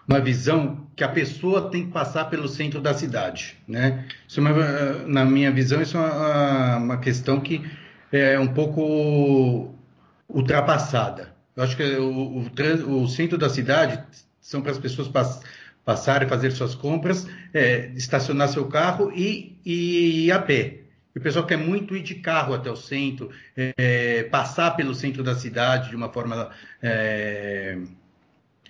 uma 0.07 0.19
visão 0.19 0.87
que 0.95 1.03
a 1.03 1.09
pessoa 1.09 1.69
tem 1.69 1.85
que 1.85 1.91
passar 1.91 2.25
pelo 2.25 2.47
centro 2.47 2.79
da 2.81 2.93
cidade, 2.93 3.57
né? 3.67 4.05
Isso 4.27 4.39
é 4.39 4.43
uma, 4.43 4.93
na 5.07 5.25
minha 5.25 5.51
visão, 5.51 5.81
isso 5.81 5.97
é 5.97 5.99
uma, 5.99 6.77
uma 6.77 6.97
questão 6.97 7.39
que 7.39 7.61
é 8.11 8.37
um 8.39 8.47
pouco 8.47 9.73
ultrapassada. 10.27 11.33
Eu 11.55 11.63
acho 11.63 11.75
que 11.75 11.83
o, 11.83 12.45
o, 12.45 13.03
o 13.03 13.07
centro 13.07 13.37
da 13.37 13.49
cidade 13.49 14.03
são 14.39 14.61
para 14.61 14.71
as 14.71 14.79
pessoas 14.79 15.07
pass, 15.07 15.41
passarem, 15.83 16.27
fazer 16.27 16.51
suas 16.51 16.75
compras, 16.75 17.27
é, 17.53 17.91
estacionar 17.95 18.49
seu 18.49 18.65
carro 18.67 19.11
e, 19.13 19.57
e 19.65 20.25
ir 20.25 20.31
a 20.31 20.39
pé. 20.39 20.80
E 21.13 21.19
o 21.19 21.21
pessoal 21.21 21.45
quer 21.45 21.57
muito 21.57 21.95
ir 21.95 22.03
de 22.03 22.15
carro 22.15 22.53
até 22.53 22.71
o 22.71 22.75
centro, 22.75 23.29
é, 23.55 24.23
passar 24.23 24.71
pelo 24.71 24.95
centro 24.95 25.23
da 25.23 25.35
cidade 25.35 25.89
de 25.89 25.95
uma 25.95 26.09
forma 26.09 26.49
é, 26.81 27.77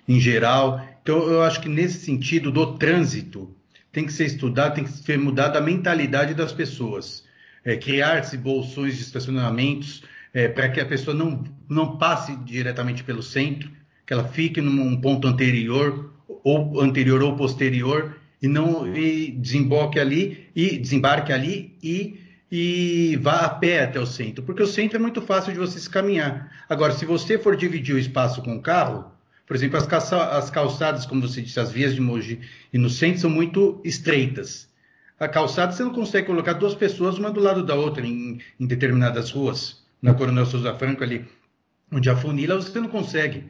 em 0.08 0.20
geral. 0.20 0.84
Então, 1.02 1.22
eu 1.30 1.42
acho 1.42 1.60
que 1.60 1.68
nesse 1.68 2.04
sentido 2.04 2.50
do 2.50 2.76
trânsito, 2.76 3.54
tem 3.92 4.06
que 4.06 4.12
ser 4.12 4.24
estudado, 4.24 4.74
tem 4.74 4.84
que 4.84 4.90
ser 4.90 5.18
mudada 5.18 5.58
a 5.58 5.62
mentalidade 5.62 6.34
das 6.34 6.52
pessoas. 6.52 7.24
É, 7.64 7.76
Criar-se 7.76 8.36
bolsões 8.36 8.96
de 8.96 9.02
estacionamentos 9.02 10.02
é, 10.32 10.48
para 10.48 10.68
que 10.68 10.80
a 10.80 10.86
pessoa 10.86 11.14
não, 11.14 11.44
não 11.68 11.96
passe 11.98 12.34
diretamente 12.36 13.04
pelo 13.04 13.22
centro, 13.22 13.70
que 14.06 14.12
ela 14.12 14.24
fique 14.24 14.60
num 14.60 15.00
ponto 15.00 15.28
anterior, 15.28 16.12
ou 16.26 16.80
anterior 16.80 17.22
ou 17.22 17.36
posterior, 17.36 18.16
e 18.40 18.48
não 18.48 18.92
e 18.96 19.30
desemboque 19.30 20.00
ali 20.00 20.48
e 20.56 20.76
desembarque 20.76 21.32
ali 21.32 21.76
e 21.80 22.18
e 22.54 23.16
vá 23.16 23.46
a 23.46 23.48
pé 23.48 23.82
até 23.82 23.98
o 23.98 24.04
centro, 24.04 24.44
porque 24.44 24.62
o 24.62 24.66
centro 24.66 24.98
é 24.98 25.00
muito 25.00 25.22
fácil 25.22 25.54
de 25.54 25.58
você 25.58 25.80
se 25.80 25.88
caminhar. 25.88 26.52
Agora, 26.68 26.92
se 26.92 27.06
você 27.06 27.38
for 27.38 27.56
dividir 27.56 27.94
o 27.94 27.98
espaço 27.98 28.42
com 28.42 28.54
o 28.54 28.60
carro, 28.60 29.10
por 29.46 29.56
exemplo, 29.56 29.78
as, 29.78 29.86
calça 29.86 30.22
as 30.36 30.50
calçadas, 30.50 31.06
como 31.06 31.22
você 31.22 31.40
disse, 31.40 31.58
as 31.58 31.72
vias 31.72 31.94
de 31.94 32.00
Mogi 32.02 32.40
e 32.70 32.76
no 32.76 32.90
centro 32.90 33.22
são 33.22 33.30
muito 33.30 33.80
estreitas. 33.82 34.68
A 35.18 35.26
calçada 35.26 35.72
você 35.72 35.82
não 35.82 35.94
consegue 35.94 36.26
colocar 36.26 36.52
duas 36.52 36.74
pessoas 36.74 37.16
uma 37.16 37.30
do 37.30 37.40
lado 37.40 37.64
da 37.64 37.74
outra 37.74 38.06
em, 38.06 38.38
em 38.60 38.66
determinadas 38.66 39.30
ruas. 39.30 39.82
Na 40.02 40.12
Coronel 40.12 40.44
Souza 40.44 40.74
Franco 40.74 41.02
ali, 41.02 41.24
onde 41.90 42.10
a 42.10 42.16
funila, 42.16 42.56
você 42.56 42.78
não 42.78 42.88
consegue. 42.88 43.44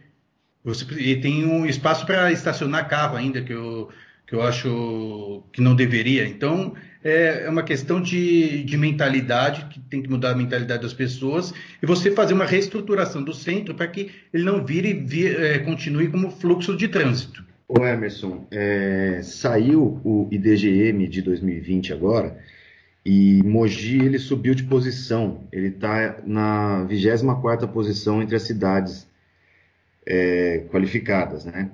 Você, 0.63 0.85
e 0.95 1.21
tem 1.21 1.45
um 1.45 1.67
espaço 1.67 2.07
para 2.07 2.31
estacionar 2.31 2.89
carro 2.89 3.17
ainda, 3.17 3.43
que 3.43 3.53
eu, 3.53 3.89
que 4.27 4.35
eu 4.35 4.43
acho 4.43 5.43
que 5.53 5.61
não 5.61 5.75
deveria. 5.75 6.29
Então, 6.29 6.77
é, 7.05 7.45
é 7.47 7.51
uma 7.51 7.63
questão 7.63 8.01
de, 8.01 8.63
de 8.65 8.77
mentalidade, 8.77 9.67
que 9.67 9.81
tem 9.81 10.03
que 10.03 10.09
mudar 10.09 10.31
a 10.31 10.35
mentalidade 10.35 10.83
das 10.83 10.95
pessoas, 10.95 11.53
e 11.83 11.87
você 11.87 12.11
fazer 12.11 12.35
uma 12.35 12.45
reestruturação 12.45 13.23
do 13.23 13.35
centro 13.35 13.75
para 13.75 13.87
que 13.89 14.11
ele 14.33 14.45
não 14.45 14.65
vire, 14.65 14.93
vire 14.93 15.35
é, 15.37 15.59
continue 15.59 16.09
como 16.09 16.31
fluxo 16.31 16.77
de 16.77 16.89
trânsito. 16.89 17.45
Ô 17.69 17.85
Emerson, 17.85 18.47
é, 18.51 19.21
saiu 19.23 20.01
o 20.05 20.29
IDGM 20.31 21.09
de 21.09 21.23
2020 21.23 21.93
agora, 21.93 22.39
e 23.05 23.43
Mogi 23.43 23.99
ele 23.99 24.19
subiu 24.19 24.55
de 24.55 24.63
posição, 24.63 25.49
ele 25.51 25.69
está 25.69 26.21
na 26.25 26.87
24ª 26.89 27.67
posição 27.69 28.23
entre 28.23 28.37
as 28.37 28.43
cidades 28.43 29.09
é, 30.07 30.65
qualificadas, 30.71 31.45
né? 31.45 31.71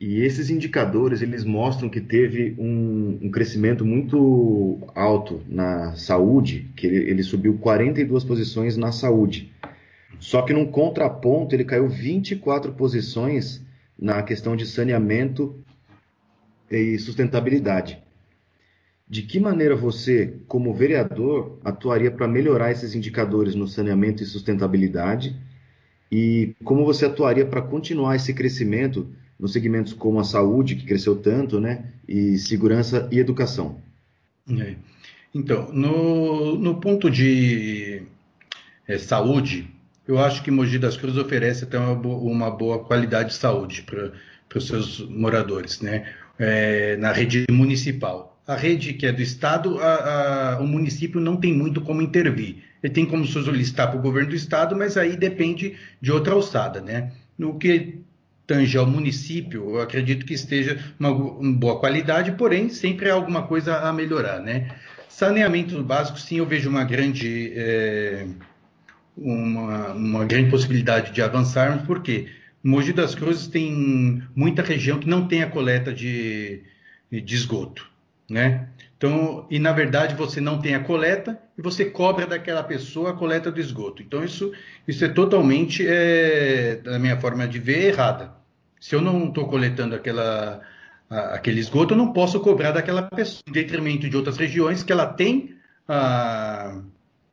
E 0.00 0.20
esses 0.22 0.48
indicadores 0.48 1.22
eles 1.22 1.44
mostram 1.44 1.88
que 1.88 2.00
teve 2.00 2.54
um, 2.56 3.18
um 3.20 3.30
crescimento 3.30 3.84
muito 3.84 4.78
alto 4.94 5.42
na 5.48 5.96
saúde, 5.96 6.70
que 6.76 6.86
ele, 6.86 7.10
ele, 7.10 7.22
subiu 7.24 7.58
42 7.58 8.22
posições 8.22 8.76
na 8.76 8.92
saúde. 8.92 9.52
Só 10.20 10.42
que 10.42 10.52
num 10.52 10.66
contraponto 10.66 11.54
ele 11.54 11.64
caiu 11.64 11.88
24 11.88 12.72
posições 12.74 13.60
na 13.98 14.22
questão 14.22 14.54
de 14.54 14.66
saneamento 14.66 15.56
e 16.70 16.96
sustentabilidade. 16.98 18.00
De 19.08 19.22
que 19.22 19.40
maneira 19.40 19.74
você, 19.74 20.34
como 20.46 20.74
vereador, 20.74 21.58
atuaria 21.64 22.10
para 22.10 22.28
melhorar 22.28 22.70
esses 22.70 22.94
indicadores 22.94 23.54
no 23.56 23.66
saneamento 23.66 24.22
e 24.22 24.26
sustentabilidade? 24.26 25.34
E 26.12 26.54
como 26.62 26.84
você 26.84 27.06
atuaria 27.06 27.46
para 27.46 27.62
continuar 27.62 28.14
esse 28.14 28.32
crescimento 28.32 29.10
nos 29.38 29.52
segmentos 29.52 29.92
como 29.92 30.18
a 30.18 30.24
saúde, 30.24 30.76
que 30.76 30.84
cresceu 30.84 31.16
tanto, 31.16 31.60
né? 31.60 31.84
E 32.06 32.38
segurança 32.38 33.08
e 33.12 33.18
educação. 33.18 33.80
É. 34.50 34.74
Então, 35.34 35.70
no, 35.72 36.56
no 36.56 36.80
ponto 36.80 37.10
de 37.10 38.02
é, 38.86 38.98
saúde, 38.98 39.68
eu 40.06 40.18
acho 40.18 40.42
que 40.42 40.50
Mogi 40.50 40.78
das 40.78 40.96
Cruzes 40.96 41.18
oferece 41.18 41.64
até 41.64 41.78
uma, 41.78 41.92
uma 41.92 42.50
boa 42.50 42.78
qualidade 42.84 43.30
de 43.30 43.34
saúde 43.36 43.82
para 43.82 44.12
os 44.54 44.66
seus 44.66 45.00
moradores, 45.08 45.80
né? 45.80 46.10
É, 46.38 46.96
na 46.96 47.12
rede 47.12 47.44
municipal. 47.50 48.40
A 48.46 48.56
rede 48.56 48.94
que 48.94 49.04
é 49.04 49.12
do 49.12 49.20
Estado, 49.20 49.78
a, 49.78 50.54
a, 50.54 50.60
o 50.60 50.66
município 50.66 51.20
não 51.20 51.36
tem 51.36 51.52
muito 51.52 51.82
como 51.82 52.00
intervir. 52.00 52.64
Ele 52.82 52.92
tem 52.92 53.04
como 53.04 53.26
solicitar 53.26 53.90
para 53.90 53.98
o 53.98 54.02
governo 54.02 54.30
do 54.30 54.36
Estado, 54.36 54.74
mas 54.74 54.96
aí 54.96 55.16
depende 55.16 55.76
de 56.00 56.10
outra 56.10 56.32
alçada, 56.32 56.80
né? 56.80 57.12
No 57.36 57.58
que 57.58 57.97
tange 58.48 58.78
ao 58.78 58.86
município, 58.86 59.76
eu 59.76 59.80
acredito 59.80 60.24
que 60.24 60.32
esteja 60.32 60.82
uma, 60.98 61.10
uma 61.10 61.52
boa 61.52 61.78
qualidade, 61.78 62.32
porém 62.32 62.70
sempre 62.70 63.10
há 63.10 63.14
alguma 63.14 63.42
coisa 63.42 63.76
a 63.80 63.92
melhorar, 63.92 64.40
né? 64.40 64.74
Saneamento 65.06 65.80
básico, 65.82 66.18
sim, 66.18 66.38
eu 66.38 66.46
vejo 66.46 66.70
uma 66.70 66.82
grande, 66.82 67.52
é, 67.54 68.26
uma, 69.14 69.92
uma 69.92 70.24
grande 70.24 70.50
possibilidade 70.50 71.12
de 71.12 71.20
avançarmos, 71.20 71.82
porque 71.82 72.28
Mogi 72.64 72.94
das 72.94 73.14
Cruzes 73.14 73.48
tem 73.48 74.22
muita 74.34 74.62
região 74.62 74.98
que 74.98 75.08
não 75.08 75.28
tem 75.28 75.42
a 75.42 75.50
coleta 75.50 75.92
de, 75.92 76.62
de 77.12 77.34
esgoto, 77.34 77.86
né? 78.30 78.70
Então, 78.96 79.46
e 79.50 79.58
na 79.58 79.72
verdade 79.72 80.14
você 80.14 80.40
não 80.40 80.58
tem 80.58 80.74
a 80.74 80.80
coleta 80.80 81.38
e 81.56 81.60
você 81.60 81.84
cobra 81.84 82.26
daquela 82.26 82.62
pessoa 82.62 83.10
a 83.10 83.14
coleta 83.14 83.52
do 83.52 83.60
esgoto. 83.60 84.02
Então, 84.02 84.24
isso, 84.24 84.52
isso 84.88 85.04
é 85.04 85.08
totalmente, 85.08 85.86
é, 85.86 86.76
da 86.76 86.98
minha 86.98 87.20
forma 87.20 87.46
de 87.46 87.58
ver, 87.58 87.92
errada. 87.92 88.37
Se 88.80 88.94
eu 88.94 89.00
não 89.00 89.28
estou 89.28 89.48
coletando 89.48 89.94
aquela, 89.94 90.60
a, 91.10 91.34
aquele 91.34 91.60
esgoto, 91.60 91.94
eu 91.94 91.98
não 91.98 92.12
posso 92.12 92.40
cobrar 92.40 92.72
daquela 92.72 93.02
pessoa, 93.02 93.42
em 93.48 93.52
detrimento 93.52 94.08
de 94.08 94.16
outras 94.16 94.36
regiões 94.36 94.82
que 94.82 94.92
ela 94.92 95.06
tem 95.06 95.56
a, 95.86 96.80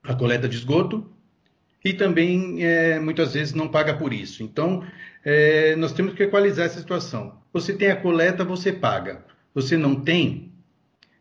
a 0.03 0.15
coleta 0.15 0.47
de 0.49 0.57
esgoto 0.57 1.09
e 1.83 1.93
também 1.93 2.63
é, 2.63 2.99
muitas 2.99 3.33
vezes 3.33 3.53
não 3.53 3.67
paga 3.67 3.93
por 3.95 4.11
isso. 4.11 4.41
Então, 4.41 4.83
é, 5.23 5.75
nós 5.75 5.93
temos 5.93 6.15
que 6.15 6.23
equalizar 6.23 6.65
essa 6.65 6.79
situação. 6.79 7.39
Você 7.53 7.73
tem 7.73 7.91
a 7.91 7.95
coleta, 7.95 8.43
você 8.43 8.73
paga. 8.73 9.23
Você 9.53 9.77
não 9.77 10.01
tem, 10.01 10.51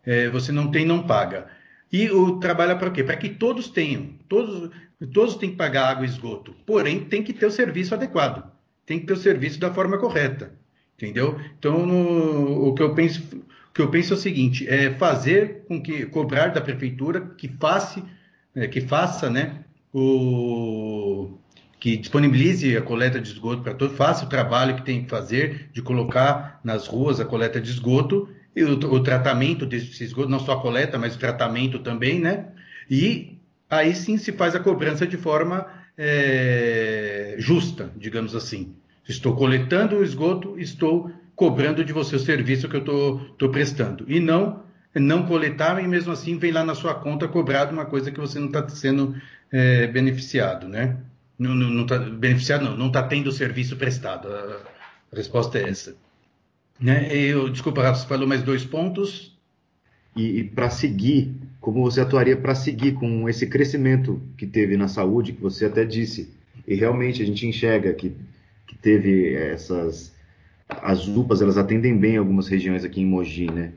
é, 0.04 0.28
você 0.30 0.50
não 0.50 0.70
tem, 0.70 0.86
não 0.86 1.06
paga. 1.06 1.48
E 1.92 2.10
o 2.10 2.38
trabalho 2.40 2.72
é 2.72 2.74
para 2.76 2.90
quê? 2.90 3.04
Para 3.04 3.16
que 3.16 3.28
todos 3.28 3.68
tenham, 3.68 4.14
todos, 4.28 4.70
todos 5.12 5.36
têm 5.36 5.50
que 5.50 5.56
pagar 5.56 5.90
água 5.90 6.06
e 6.06 6.08
esgoto. 6.08 6.54
Porém, 6.66 7.04
tem 7.04 7.22
que 7.22 7.32
ter 7.32 7.46
o 7.46 7.50
serviço 7.50 7.94
adequado 7.94 8.53
tem 8.86 8.98
que 8.98 9.06
ter 9.06 9.12
o 9.14 9.16
serviço 9.16 9.58
da 9.58 9.72
forma 9.72 9.98
correta, 9.98 10.52
entendeu? 10.96 11.38
Então, 11.58 11.86
no, 11.86 12.68
o 12.68 12.74
que 12.74 12.82
eu 12.82 12.94
penso, 12.94 13.22
que 13.72 13.82
eu 13.82 13.90
penso 13.90 14.14
é 14.14 14.16
o 14.16 14.20
seguinte: 14.20 14.68
é 14.68 14.90
fazer 14.90 15.64
com 15.66 15.82
que 15.82 16.06
cobrar 16.06 16.48
da 16.48 16.60
prefeitura 16.60 17.20
que 17.20 17.48
faça, 17.48 18.02
é, 18.54 18.68
que 18.68 18.80
faça, 18.80 19.30
né, 19.30 19.64
o 19.92 21.38
que 21.80 21.98
disponibilize 21.98 22.74
a 22.76 22.80
coleta 22.80 23.20
de 23.20 23.28
esgoto 23.28 23.62
para 23.62 23.74
todos, 23.74 23.94
faça 23.94 24.24
o 24.24 24.28
trabalho 24.28 24.74
que 24.76 24.82
tem 24.82 25.04
que 25.04 25.10
fazer 25.10 25.68
de 25.70 25.82
colocar 25.82 26.58
nas 26.64 26.86
ruas 26.86 27.20
a 27.20 27.26
coleta 27.26 27.60
de 27.60 27.68
esgoto 27.68 28.26
e 28.56 28.64
o, 28.64 28.72
o 28.72 29.02
tratamento 29.02 29.66
desse 29.66 30.02
esgoto, 30.02 30.30
não 30.30 30.38
só 30.38 30.52
a 30.52 30.62
coleta, 30.62 30.98
mas 30.98 31.14
o 31.14 31.18
tratamento 31.18 31.78
também, 31.80 32.18
né? 32.18 32.48
E 32.90 33.38
aí 33.68 33.94
sim 33.94 34.16
se 34.16 34.32
faz 34.32 34.54
a 34.54 34.60
cobrança 34.60 35.06
de 35.06 35.16
forma 35.16 35.66
é, 35.96 37.36
justa, 37.38 37.90
digamos 37.96 38.34
assim. 38.34 38.74
Estou 39.08 39.36
coletando 39.36 39.96
o 39.96 40.04
esgoto, 40.04 40.58
estou 40.58 41.10
cobrando 41.36 41.84
de 41.84 41.92
você 41.92 42.16
o 42.16 42.20
serviço 42.20 42.68
que 42.68 42.76
eu 42.76 42.80
estou 42.80 43.48
prestando. 43.50 44.04
E 44.08 44.20
não 44.20 44.64
não 45.00 45.26
coletar 45.26 45.82
e 45.82 45.88
mesmo 45.88 46.12
assim 46.12 46.38
vem 46.38 46.52
lá 46.52 46.64
na 46.64 46.74
sua 46.74 46.94
conta 46.94 47.26
cobrado 47.26 47.72
uma 47.72 47.84
coisa 47.84 48.10
que 48.10 48.20
você 48.20 48.38
não 48.38 48.46
está 48.46 48.68
sendo 48.68 49.14
é, 49.50 49.86
beneficiado, 49.88 50.68
né? 50.68 50.98
Não, 51.38 51.54
não, 51.54 51.82
está 51.82 51.98
beneficiado, 51.98 52.64
não, 52.64 52.76
não 52.76 52.86
está 52.86 53.02
tendo 53.02 53.26
o 53.26 53.32
serviço 53.32 53.76
prestado. 53.76 54.28
A, 54.28 54.60
a 55.12 55.16
resposta 55.16 55.58
é 55.58 55.68
essa. 55.68 55.96
Né? 56.78 57.12
Eu, 57.12 57.48
desculpa, 57.48 57.82
Rafa, 57.82 58.00
você 58.00 58.06
falou 58.06 58.26
mais 58.26 58.42
dois 58.42 58.64
pontos. 58.64 59.36
E, 60.16 60.38
e 60.38 60.44
para 60.44 60.70
seguir 60.70 61.34
como 61.64 61.82
você 61.82 62.02
atuaria 62.02 62.36
para 62.36 62.54
seguir 62.54 62.92
com 62.92 63.26
esse 63.26 63.46
crescimento 63.46 64.20
que 64.36 64.46
teve 64.46 64.76
na 64.76 64.86
saúde, 64.86 65.32
que 65.32 65.40
você 65.40 65.64
até 65.64 65.82
disse, 65.82 66.30
e 66.68 66.74
realmente 66.74 67.22
a 67.22 67.24
gente 67.24 67.46
enxerga 67.46 67.94
que, 67.94 68.12
que 68.66 68.76
teve 68.76 69.34
essas. 69.34 70.12
As 70.68 71.08
UPAs, 71.08 71.40
elas 71.40 71.56
atendem 71.56 71.96
bem 71.96 72.18
algumas 72.18 72.48
regiões 72.48 72.84
aqui 72.84 73.00
em 73.00 73.06
Mogi, 73.06 73.50
né? 73.50 73.72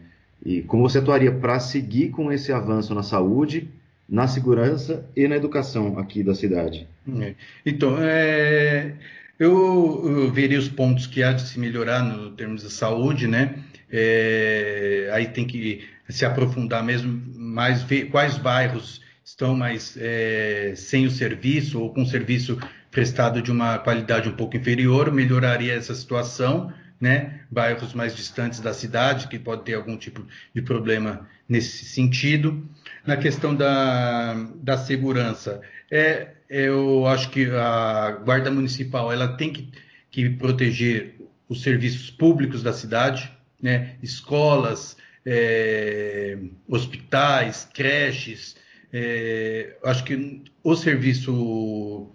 E 0.46 0.64
como 0.64 0.84
você 0.84 0.98
atuaria 0.98 1.32
para 1.32 1.62
seguir 1.62 2.10
com 2.10 2.30
esse 2.30 2.52
avanço 2.52 2.94
na 2.94 3.04
saúde, 3.04 3.70
na 4.08 4.28
segurança 4.28 5.10
e 5.16 5.26
na 5.26 5.38
educação 5.38 5.98
aqui 5.98 6.24
da 6.24 6.36
cidade? 6.36 6.86
É. 7.22 7.36
Então, 7.66 7.96
é, 8.02 8.96
eu, 9.40 10.04
eu 10.06 10.32
veria 10.32 10.60
os 10.60 10.68
pontos 10.68 11.08
que 11.08 11.24
há 11.24 11.32
de 11.32 11.44
se 11.44 11.58
melhorar 11.58 12.04
no 12.04 12.32
termos 12.32 12.64
de 12.64 12.70
saúde, 12.70 13.28
né? 13.28 13.64
É, 13.90 15.10
aí 15.14 15.28
tem 15.28 15.48
que 15.48 15.88
se 16.10 16.26
aprofundar 16.26 16.84
mesmo, 16.84 17.22
mais 17.58 17.82
ver 17.82 18.12
quais 18.12 18.38
bairros 18.38 19.02
estão 19.26 19.56
mais 19.56 19.98
é, 20.00 20.74
sem 20.76 21.08
o 21.08 21.10
serviço 21.10 21.82
ou 21.82 21.92
com 21.92 22.06
serviço 22.06 22.56
prestado 22.92 23.42
de 23.42 23.52
uma 23.52 23.80
qualidade 23.80 24.30
um 24.30 24.34
pouco 24.34 24.56
inferior, 24.56 25.12
melhoraria 25.12 25.74
essa 25.74 25.96
situação, 25.96 26.72
né? 27.02 27.40
Bairros 27.50 27.96
mais 27.96 28.16
distantes 28.16 28.60
da 28.60 28.76
cidade, 28.76 29.28
que 29.28 29.40
pode 29.40 29.64
ter 29.64 29.74
algum 29.74 29.98
tipo 29.98 30.24
de 30.54 30.62
problema 30.62 31.28
nesse 31.50 31.84
sentido. 31.86 32.64
Na 33.04 33.18
questão 33.18 33.56
da, 33.56 34.36
da 34.62 34.78
segurança, 34.78 35.60
é, 35.90 36.28
eu 36.48 37.08
acho 37.08 37.32
que 37.32 37.50
a 37.50 38.20
Guarda 38.24 38.52
Municipal 38.52 39.12
ela 39.12 39.30
tem 39.30 39.52
que, 39.52 39.72
que 40.12 40.30
proteger 40.30 41.16
os 41.50 41.64
serviços 41.64 42.12
públicos 42.12 42.62
da 42.62 42.72
cidade, 42.72 43.32
né? 43.60 43.96
escolas, 44.04 44.96
é, 45.30 46.38
hospitais, 46.70 47.68
creches. 47.74 48.56
É, 48.94 49.76
acho 49.84 50.06
que 50.06 50.44
o 50.64 50.74
serviço 50.74 52.10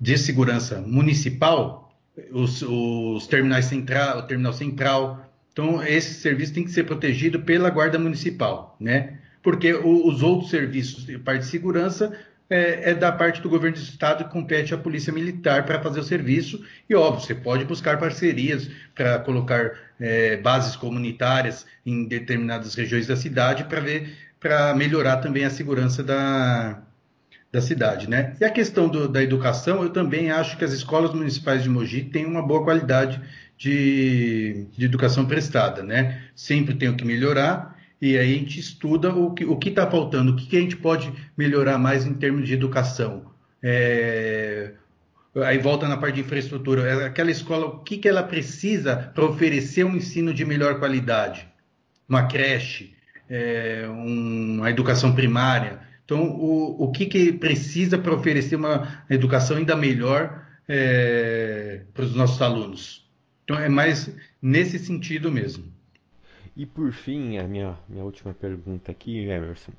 de 0.00 0.18
segurança 0.18 0.80
municipal, 0.80 1.96
os, 2.32 2.62
os 2.62 3.28
terminais 3.28 3.66
central, 3.66 4.18
o 4.18 4.22
terminal 4.22 4.52
central, 4.52 5.24
então 5.52 5.80
esse 5.84 6.14
serviço 6.14 6.52
tem 6.52 6.64
que 6.64 6.72
ser 6.72 6.82
protegido 6.82 7.40
pela 7.40 7.70
guarda 7.70 7.98
municipal, 7.98 8.76
né? 8.80 9.18
Porque 9.40 9.72
os 9.72 10.22
outros 10.22 10.50
serviços 10.50 11.06
de 11.06 11.16
parte 11.16 11.42
de 11.42 11.50
segurança 11.50 12.12
é, 12.50 12.90
é, 12.90 12.94
da 12.94 13.12
parte 13.12 13.42
do 13.42 13.48
governo 13.48 13.76
do 13.76 13.82
estado 13.82 14.24
que 14.24 14.30
compete 14.30 14.72
à 14.72 14.78
polícia 14.78 15.12
militar 15.12 15.66
para 15.66 15.82
fazer 15.82 16.00
o 16.00 16.04
serviço. 16.04 16.64
E 16.88 16.94
óbvio, 16.94 17.26
você 17.26 17.34
pode 17.34 17.64
buscar 17.64 17.98
parcerias 17.98 18.70
para 18.94 19.18
colocar 19.18 19.72
é, 20.00 20.36
bases 20.38 20.74
comunitárias 20.74 21.66
em 21.84 22.06
determinadas 22.06 22.74
regiões 22.74 23.06
da 23.06 23.16
cidade 23.16 23.64
para 23.64 23.80
ver 23.80 24.28
para 24.40 24.72
melhorar 24.72 25.16
também 25.16 25.44
a 25.44 25.50
segurança 25.50 26.00
da, 26.00 26.80
da 27.50 27.60
cidade, 27.60 28.08
né? 28.08 28.36
E 28.40 28.44
a 28.44 28.50
questão 28.50 28.88
do, 28.88 29.08
da 29.08 29.20
educação, 29.20 29.82
eu 29.82 29.90
também 29.90 30.30
acho 30.30 30.56
que 30.56 30.64
as 30.64 30.72
escolas 30.72 31.12
municipais 31.12 31.62
de 31.62 31.68
Mogi 31.68 32.04
têm 32.04 32.24
uma 32.24 32.40
boa 32.40 32.62
qualidade 32.62 33.20
de, 33.56 34.66
de 34.76 34.84
educação 34.84 35.26
prestada, 35.26 35.82
né? 35.82 36.22
Sempre 36.36 36.76
tem 36.76 36.88
o 36.88 36.96
que 36.96 37.04
melhorar 37.04 37.77
e 38.00 38.16
aí 38.16 38.34
a 38.34 38.38
gente 38.38 38.60
estuda 38.60 39.12
o 39.12 39.32
que 39.32 39.44
o 39.44 39.58
está 39.60 39.90
faltando, 39.90 40.32
o 40.32 40.36
que, 40.36 40.46
que, 40.46 40.56
a 40.56 40.60
gente 40.60 40.76
pode 40.76 41.12
melhorar 41.36 41.78
mais 41.78 42.06
em 42.06 42.14
termos 42.14 42.46
de 42.46 42.54
educação. 42.54 43.24
É, 43.62 44.72
aí 45.44 45.58
volta 45.58 45.88
na 45.88 45.96
parte 45.96 46.16
de 46.16 46.20
infraestrutura, 46.20 46.82
é 46.82 47.06
aquela 47.06 47.30
escola, 47.30 47.66
o 47.66 47.78
que, 47.80 47.98
que 47.98 48.08
ela 48.08 48.22
precisa 48.22 48.96
para 48.96 49.24
oferecer 49.24 49.84
um 49.84 49.96
ensino 49.96 50.32
de 50.32 50.44
melhor 50.44 50.78
qualidade? 50.78 51.48
Uma 52.08 52.26
creche, 52.28 52.94
é, 53.28 53.86
um, 53.88 54.58
uma 54.58 54.70
educação 54.70 55.12
primária. 55.12 55.80
Então, 56.04 56.22
o, 56.22 56.84
o 56.84 56.92
que, 56.92 57.04
que 57.06 57.32
precisa 57.32 57.98
para 57.98 58.14
oferecer 58.14 58.56
uma 58.56 59.04
educação 59.10 59.56
ainda 59.56 59.76
melhor 59.76 60.46
é, 60.68 61.82
para 61.92 62.04
os 62.04 62.14
nossos 62.14 62.40
alunos? 62.40 63.10
Então, 63.44 63.58
é 63.58 63.68
mais 63.68 64.14
nesse 64.40 64.78
sentido 64.78 65.32
mesmo. 65.32 65.77
E 66.58 66.66
por 66.66 66.90
fim, 66.90 67.38
a 67.38 67.44
minha, 67.44 67.78
minha 67.88 68.02
última 68.02 68.34
pergunta 68.34 68.90
aqui, 68.90 69.16
Emerson. 69.28 69.70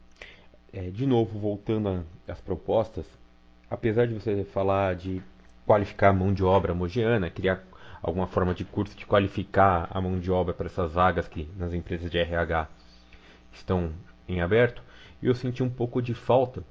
É, 0.72 0.90
de 0.90 1.06
novo, 1.06 1.38
voltando 1.38 2.06
às 2.26 2.40
propostas, 2.40 3.06
apesar 3.70 4.08
de 4.08 4.14
você 4.14 4.46
falar 4.46 4.96
de 4.96 5.22
qualificar 5.66 6.08
a 6.08 6.14
mão 6.14 6.34
de 6.34 6.42
obra 6.42 6.74
mogiana, 6.74 7.30
criar 7.30 7.62
alguma 8.02 8.28
forma 8.28 8.54
de 8.54 8.64
curso 8.64 8.96
de 8.96 9.06
qualificar 9.06 9.90
a 9.92 10.00
mão 10.00 10.22
de 10.22 10.32
obra 10.32 10.54
para 10.54 10.68
essas 10.68 10.94
vagas 10.94 11.28
que 11.28 11.50
nas 11.58 11.74
empresas 11.74 12.10
de 12.10 12.18
RH 12.18 12.70
estão 13.52 13.92
em 14.26 14.40
aberto, 14.40 14.82
eu 15.22 15.36
senti 15.36 15.62
um 15.62 15.70
pouco 15.70 16.02
de 16.02 16.14
falta 16.14 16.64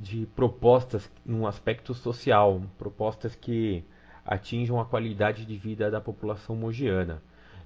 de 0.00 0.24
propostas 0.34 1.06
num 1.22 1.46
aspecto 1.46 1.92
social, 1.92 2.62
propostas 2.78 3.34
que 3.34 3.84
atinjam 4.24 4.80
a 4.80 4.86
qualidade 4.86 5.44
de 5.44 5.54
vida 5.58 5.90
da 5.90 6.00
população 6.00 6.56
mogiana. 6.56 7.20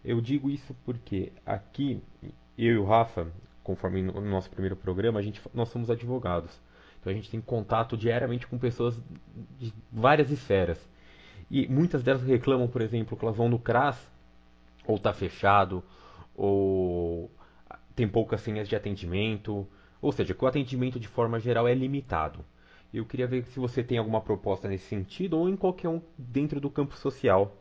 Eu 0.04 0.20
digo 0.20 0.50
isso 0.50 0.74
porque 0.84 1.32
aqui, 1.44 2.00
eu 2.56 2.74
e 2.74 2.78
o 2.78 2.84
Rafa, 2.84 3.30
conforme 3.62 4.02
no 4.02 4.20
nosso 4.20 4.50
primeiro 4.50 4.76
programa, 4.76 5.20
a 5.20 5.22
gente, 5.22 5.40
nós 5.52 5.68
somos 5.68 5.90
advogados. 5.90 6.58
Então 7.00 7.12
a 7.12 7.14
gente 7.14 7.30
tem 7.30 7.40
contato 7.40 7.96
diariamente 7.96 8.46
com 8.46 8.58
pessoas 8.58 8.98
de 9.58 9.72
várias 9.92 10.30
esferas. 10.30 10.78
E 11.50 11.66
muitas 11.68 12.02
delas 12.02 12.22
reclamam, 12.22 12.68
por 12.68 12.82
exemplo, 12.82 13.16
que 13.16 13.24
elas 13.24 13.36
vão 13.36 13.48
no 13.48 13.58
CRAS, 13.58 13.98
ou 14.86 14.96
está 14.96 15.12
fechado, 15.12 15.82
ou 16.34 17.30
tem 17.94 18.08
poucas 18.08 18.40
senhas 18.40 18.68
de 18.68 18.76
atendimento, 18.76 19.66
ou 20.00 20.12
seja, 20.12 20.34
que 20.34 20.44
o 20.44 20.46
atendimento 20.46 21.00
de 21.00 21.08
forma 21.08 21.40
geral 21.40 21.66
é 21.66 21.74
limitado. 21.74 22.44
Eu 22.92 23.04
queria 23.04 23.26
ver 23.26 23.44
se 23.44 23.58
você 23.58 23.82
tem 23.82 23.98
alguma 23.98 24.20
proposta 24.20 24.68
nesse 24.68 24.86
sentido 24.86 25.38
ou 25.38 25.48
em 25.48 25.56
qualquer 25.56 25.88
um 25.88 26.00
dentro 26.16 26.60
do 26.60 26.70
campo 26.70 26.96
social. 26.96 27.56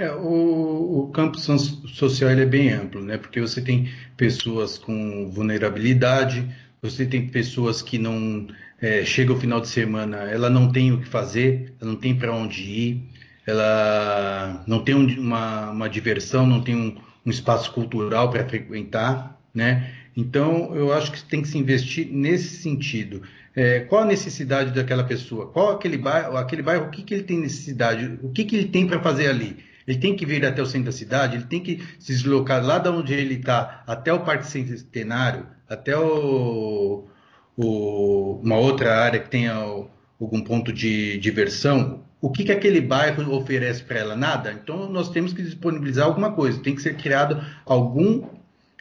É, 0.00 0.10
o, 0.12 1.02
o 1.02 1.10
campo 1.12 1.38
social 1.38 2.30
é 2.30 2.46
bem 2.46 2.70
amplo, 2.72 3.02
né? 3.02 3.18
Porque 3.18 3.38
você 3.38 3.60
tem 3.60 3.90
pessoas 4.16 4.78
com 4.78 5.30
vulnerabilidade, 5.30 6.48
você 6.80 7.04
tem 7.04 7.28
pessoas 7.28 7.82
que 7.82 7.98
não 7.98 8.46
é, 8.80 9.04
chega 9.04 9.30
o 9.30 9.38
final 9.38 9.60
de 9.60 9.68
semana, 9.68 10.16
ela 10.16 10.48
não 10.48 10.72
tem 10.72 10.90
o 10.90 11.00
que 11.00 11.06
fazer, 11.06 11.74
ela 11.78 11.90
não 11.90 12.00
tem 12.00 12.16
para 12.16 12.34
onde 12.34 12.62
ir, 12.62 13.10
ela 13.46 14.64
não 14.66 14.82
tem 14.82 14.94
uma, 14.94 15.70
uma 15.70 15.86
diversão, 15.86 16.46
não 16.46 16.62
tem 16.62 16.74
um, 16.74 16.96
um 17.26 17.30
espaço 17.30 17.70
cultural 17.70 18.30
para 18.30 18.48
frequentar, 18.48 19.38
né? 19.52 19.92
Então, 20.16 20.74
eu 20.74 20.94
acho 20.94 21.12
que 21.12 21.22
tem 21.24 21.42
que 21.42 21.48
se 21.48 21.58
investir 21.58 22.08
nesse 22.10 22.56
sentido. 22.62 23.20
É, 23.54 23.80
qual 23.80 24.04
a 24.04 24.06
necessidade 24.06 24.70
daquela 24.70 25.04
pessoa? 25.04 25.48
Qual 25.48 25.72
aquele 25.72 25.98
bairro, 25.98 26.38
aquele 26.38 26.62
bairro, 26.62 26.86
o 26.86 26.90
que, 26.90 27.02
que 27.02 27.12
ele 27.12 27.24
tem 27.24 27.38
necessidade? 27.38 28.18
O 28.22 28.30
que, 28.30 28.46
que 28.46 28.56
ele 28.56 28.68
tem 28.68 28.86
para 28.86 28.98
fazer 29.00 29.28
ali? 29.28 29.68
Ele 29.90 29.98
tem 29.98 30.14
que 30.14 30.24
vir 30.24 30.46
até 30.46 30.62
o 30.62 30.66
centro 30.66 30.84
da 30.86 30.92
cidade, 30.92 31.36
ele 31.36 31.46
tem 31.46 31.58
que 31.58 31.82
se 31.98 32.12
deslocar 32.12 32.64
lá 32.64 32.78
de 32.78 32.88
onde 32.88 33.12
ele 33.12 33.34
está 33.34 33.82
até 33.84 34.12
o 34.12 34.20
Parque 34.20 34.46
Centenário, 34.46 35.48
até 35.68 35.98
o, 35.98 37.08
o, 37.56 38.40
uma 38.40 38.56
outra 38.56 38.94
área 39.02 39.18
que 39.18 39.28
tenha 39.28 39.52
algum 39.52 40.42
ponto 40.42 40.72
de 40.72 41.18
diversão. 41.18 42.04
O 42.20 42.30
que, 42.30 42.44
que 42.44 42.52
aquele 42.52 42.80
bairro 42.80 43.34
oferece 43.34 43.82
para 43.82 43.98
ela? 43.98 44.14
Nada. 44.14 44.52
Então 44.52 44.88
nós 44.88 45.10
temos 45.10 45.32
que 45.32 45.42
disponibilizar 45.42 46.06
alguma 46.06 46.30
coisa. 46.30 46.62
Tem 46.62 46.76
que 46.76 46.82
ser 46.82 46.96
criado 46.96 47.44
algum 47.66 48.28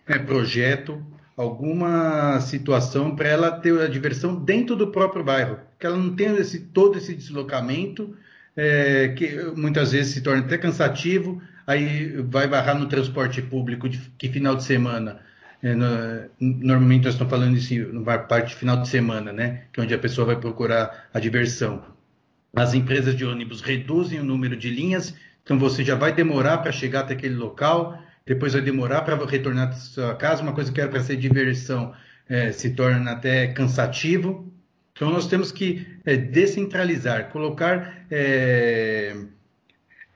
é, 0.06 0.19
projeto, 0.19 1.04
alguma 1.36 2.39
situação 2.39 3.15
para 3.15 3.30
ela 3.30 3.50
ter 3.50 3.82
a 3.82 3.88
diversão 3.88 4.36
dentro 4.36 4.76
do 4.76 4.91
próprio 4.91 5.24
bairro, 5.24 5.58
que 5.80 5.88
ela 5.88 5.98
não 5.98 6.15
tenha 6.15 6.34
esse, 6.34 6.60
todo 6.60 7.00
esse 7.00 7.15
deslocamento 7.15 8.15
é, 8.56 9.10
que 9.10 9.30
muitas 9.56 9.92
vezes 9.92 10.14
se 10.14 10.22
torna 10.22 10.44
até 10.44 10.58
cansativo, 10.58 11.42
aí 11.66 12.18
vai 12.24 12.48
barrar 12.48 12.78
no 12.78 12.88
transporte 12.88 13.42
público 13.42 13.88
de, 13.88 14.00
que 14.18 14.30
final 14.30 14.56
de 14.56 14.64
semana. 14.64 15.20
É, 15.62 15.76
no, 15.76 15.88
normalmente 16.40 17.06
nós 17.06 17.14
estamos 17.14 17.32
falando 17.32 17.58
isso 17.58 17.74
na 17.94 18.18
parte 18.18 18.50
de 18.50 18.56
final 18.56 18.82
de 18.82 18.88
semana, 18.88 19.32
né? 19.32 19.64
Que 19.72 19.80
é 19.80 19.84
onde 19.84 19.94
a 19.94 20.00
pessoa 20.00 20.28
vai 20.28 20.36
procurar 20.36 21.10
a 21.14 21.20
diversão. 21.20 21.84
As 22.56 22.74
empresas 22.74 23.16
de 23.16 23.26
ônibus 23.26 23.62
reduzem 23.62 24.20
o 24.20 24.24
número 24.24 24.56
de 24.56 24.70
linhas, 24.70 25.14
então 25.44 25.60
você 25.60 25.84
já 25.84 25.96
vai 25.96 26.14
demorar 26.14 26.60
para 26.60 26.72
chegar 26.72 27.02
até 27.02 27.14
aquele 27.14 27.36
local, 27.36 28.02
depois 28.26 28.54
vai 28.54 28.62
demorar 28.62 29.02
para 29.02 29.16
retornar 29.26 29.70
para 29.70 29.78
sua 29.78 30.16
casa. 30.16 30.42
Uma 30.42 30.54
coisa 30.54 30.72
que 30.72 30.80
era 30.80 30.90
para 30.90 31.02
ser 31.02 31.18
diversão 31.18 31.94
é, 32.28 32.52
se 32.52 32.72
torna 32.72 33.12
até 33.12 33.48
cansativo. 33.48 34.52
Então, 35.00 35.12
nós 35.12 35.28
temos 35.28 35.50
que 35.50 35.88
é, 36.06 36.18
descentralizar, 36.18 37.30
colocar 37.30 38.04
é, 38.12 39.16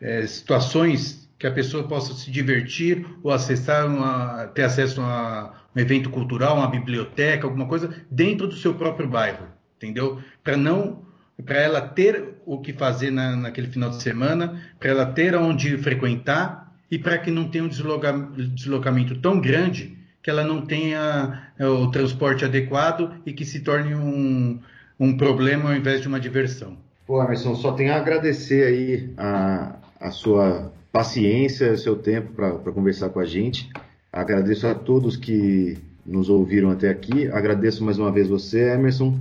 é, 0.02 0.28
situações 0.28 1.32
que 1.40 1.48
a 1.48 1.52
pessoa 1.52 1.88
possa 1.88 2.14
se 2.14 2.30
divertir 2.30 3.06
ou 3.24 3.32
acessar 3.32 3.88
uma, 3.88 4.48
ter 4.48 4.64
acesso 4.64 5.00
a 5.00 5.54
um 5.74 5.80
evento 5.80 6.10
cultural, 6.10 6.58
uma 6.58 6.68
biblioteca, 6.68 7.48
alguma 7.48 7.66
coisa 7.66 7.96
dentro 8.12 8.46
do 8.46 8.56
seu 8.56 8.74
próprio 8.74 9.08
bairro, 9.08 9.48
entendeu? 9.78 10.22
Para 10.44 10.58
não 10.58 11.02
para 11.46 11.62
ela 11.62 11.80
ter 11.80 12.34
o 12.46 12.60
que 12.60 12.74
fazer 12.74 13.10
na, 13.10 13.38
naquele 13.38 13.68
final 13.68 13.90
de 13.90 14.04
semana, 14.04 14.62
para 14.82 14.90
ela 14.90 15.06
ter 15.06 15.34
aonde 15.34 15.78
frequentar 15.78 16.76
e 16.92 17.00
para 17.00 17.18
que 17.18 17.32
não 17.32 17.48
tenha 17.48 17.64
um 17.64 17.70
deslocamento 17.70 19.16
tão 19.22 19.40
grande 19.40 19.98
que 20.24 20.30
ela 20.30 20.44
não 20.44 20.66
tenha 20.66 21.52
é, 21.60 21.68
o 21.68 21.92
transporte 21.92 22.46
adequado 22.46 23.12
e 23.26 23.34
que 23.34 23.44
se 23.44 23.60
torne 23.60 23.94
um, 23.94 24.58
um 24.98 25.18
problema 25.18 25.70
ao 25.70 25.76
invés 25.76 26.02
de 26.02 26.08
uma 26.08 26.20
diversão. 26.20 26.78
Pô, 27.06 27.22
Emerson, 27.22 27.54
só 27.56 27.74
tenho 27.74 27.92
a 27.92 27.98
agradecer 27.98 28.66
aí 28.66 29.14
a, 29.18 29.76
a 30.00 30.10
sua 30.12 30.72
paciência, 30.94 31.74
o 31.74 31.78
seu 31.78 31.98
tempo 31.98 32.32
para 32.32 32.72
conversar 32.72 33.10
com 33.10 33.20
a 33.20 33.26
gente. 33.26 33.70
Agradeço 34.12 34.66
a 34.66 34.74
todos 34.74 35.18
que 35.18 35.78
nos 36.06 36.30
ouviram 36.30 36.72
até 36.72 36.90
aqui. 36.90 37.28
Agradeço 37.28 37.84
mais 37.84 37.98
uma 37.98 38.12
vez 38.12 38.30
você, 38.30 38.74
Emerson. 38.74 39.20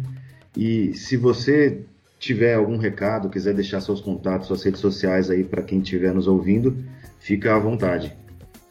E 0.57 0.95
se 0.95 1.17
você 1.17 1.81
tiver 2.21 2.55
algum 2.55 2.77
recado, 2.77 3.29
quiser 3.29 3.55
deixar 3.55 3.81
seus 3.81 4.01
contatos, 4.01 4.47
suas 4.47 4.63
redes 4.63 4.81
sociais 4.81 5.29
aí 5.29 5.43
para 5.43 5.63
quem 5.63 5.81
estiver 5.81 6.15
nos 6.15 6.29
ouvindo, 6.29 6.77
fica 7.19 7.57
à 7.57 7.59
vontade. 7.59 8.15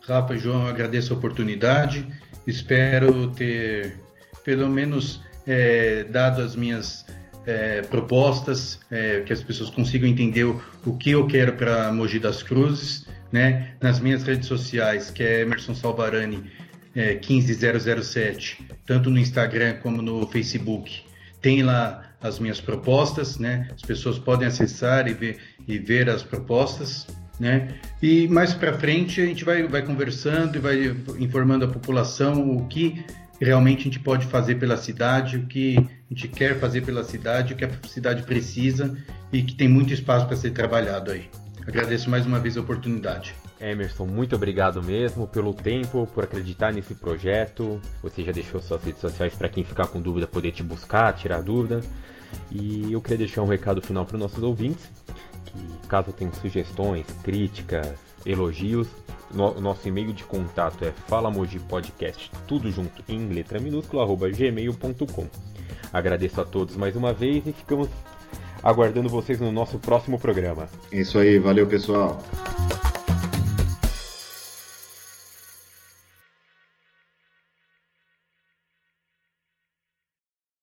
Rafa 0.07 0.35
e 0.35 0.39
João, 0.39 0.67
agradeço 0.67 1.13
a 1.13 1.17
oportunidade. 1.17 2.07
Espero 2.45 3.29
ter 3.31 3.99
pelo 4.43 4.67
menos 4.67 5.21
é, 5.45 6.03
dado 6.05 6.41
as 6.41 6.55
minhas 6.55 7.05
é, 7.45 7.81
propostas, 7.83 8.79
é, 8.89 9.21
que 9.21 9.33
as 9.33 9.43
pessoas 9.43 9.69
consigam 9.69 10.07
entender 10.07 10.43
o, 10.43 10.61
o 10.85 10.97
que 10.97 11.11
eu 11.11 11.25
quero 11.27 11.53
para 11.53 11.91
Mogi 11.91 12.19
das 12.19 12.43
Cruzes, 12.43 13.07
né? 13.31 13.75
Nas 13.81 13.99
minhas 13.99 14.23
redes 14.23 14.47
sociais, 14.47 15.09
que 15.09 15.23
é 15.23 15.41
Emerson 15.41 15.73
Salvarani 15.73 16.51
é, 16.95 17.15
15007, 17.15 18.67
tanto 18.85 19.09
no 19.09 19.17
Instagram 19.19 19.75
como 19.81 20.01
no 20.01 20.27
Facebook, 20.27 21.03
tem 21.41 21.63
lá 21.63 22.11
as 22.21 22.39
minhas 22.39 22.61
propostas, 22.61 23.39
né? 23.39 23.67
As 23.73 23.81
pessoas 23.81 24.19
podem 24.19 24.47
acessar 24.47 25.07
e 25.07 25.13
ver, 25.13 25.37
e 25.67 25.79
ver 25.79 26.09
as 26.09 26.21
propostas, 26.21 27.07
né? 27.41 27.69
E 27.99 28.27
mais 28.27 28.53
para 28.53 28.71
frente 28.77 29.19
a 29.19 29.25
gente 29.25 29.43
vai, 29.43 29.63
vai 29.63 29.81
conversando 29.81 30.57
e 30.57 30.59
vai 30.59 30.95
informando 31.19 31.65
a 31.65 31.67
população 31.67 32.55
o 32.55 32.67
que 32.67 33.03
realmente 33.41 33.79
a 33.79 33.83
gente 33.85 33.99
pode 33.99 34.27
fazer 34.27 34.59
pela 34.59 34.77
cidade, 34.77 35.37
o 35.37 35.47
que 35.47 35.75
a 35.75 36.13
gente 36.13 36.27
quer 36.27 36.59
fazer 36.59 36.81
pela 36.81 37.03
cidade, 37.03 37.53
o 37.53 37.57
que 37.57 37.65
a 37.65 37.71
cidade 37.87 38.21
precisa 38.21 38.95
e 39.33 39.41
que 39.41 39.55
tem 39.55 39.67
muito 39.67 39.91
espaço 39.91 40.27
para 40.27 40.35
ser 40.37 40.51
trabalhado 40.51 41.09
aí. 41.09 41.27
Agradeço 41.67 42.11
mais 42.11 42.27
uma 42.27 42.39
vez 42.39 42.55
a 42.57 42.61
oportunidade. 42.61 43.33
Emerson, 43.59 44.05
muito 44.05 44.35
obrigado 44.35 44.83
mesmo 44.83 45.27
pelo 45.27 45.51
tempo, 45.51 46.07
por 46.13 46.23
acreditar 46.23 46.71
nesse 46.71 46.93
projeto. 46.93 47.81
Você 48.03 48.23
já 48.23 48.31
deixou 48.31 48.61
suas 48.61 48.83
redes 48.83 49.01
sociais 49.01 49.33
para 49.33 49.49
quem 49.49 49.63
ficar 49.63 49.87
com 49.87 49.99
dúvida 49.99 50.27
poder 50.27 50.51
te 50.51 50.61
buscar, 50.61 51.11
tirar 51.13 51.41
dúvida. 51.41 51.81
E 52.51 52.93
eu 52.93 53.01
queria 53.01 53.19
deixar 53.19 53.41
um 53.41 53.47
recado 53.47 53.81
final 53.81 54.05
para 54.05 54.15
os 54.15 54.21
nossos 54.21 54.43
ouvintes, 54.43 54.89
que 55.45 55.87
caso 55.87 56.11
tenham 56.11 56.33
sugestões, 56.33 57.05
críticas, 57.23 57.93
elogios, 58.25 58.87
no, 59.33 59.59
nosso 59.59 59.87
e-mail 59.87 60.13
de 60.13 60.23
contato 60.23 60.83
é 60.83 60.91
falamojipodcast, 61.07 62.31
tudo 62.47 62.71
junto 62.71 63.03
em 63.07 63.27
letra 63.29 63.59
minúscula, 63.59 64.03
arroba 64.03 64.29
gmail.com. 64.29 65.27
Agradeço 65.91 66.41
a 66.41 66.45
todos 66.45 66.75
mais 66.75 66.95
uma 66.95 67.13
vez 67.13 67.45
e 67.45 67.51
ficamos 67.51 67.89
aguardando 68.63 69.09
vocês 69.09 69.39
no 69.39 69.51
nosso 69.51 69.79
próximo 69.79 70.19
programa. 70.19 70.69
É 70.91 70.99
isso 70.99 71.17
aí, 71.17 71.39
valeu 71.39 71.67
pessoal. 71.67 72.21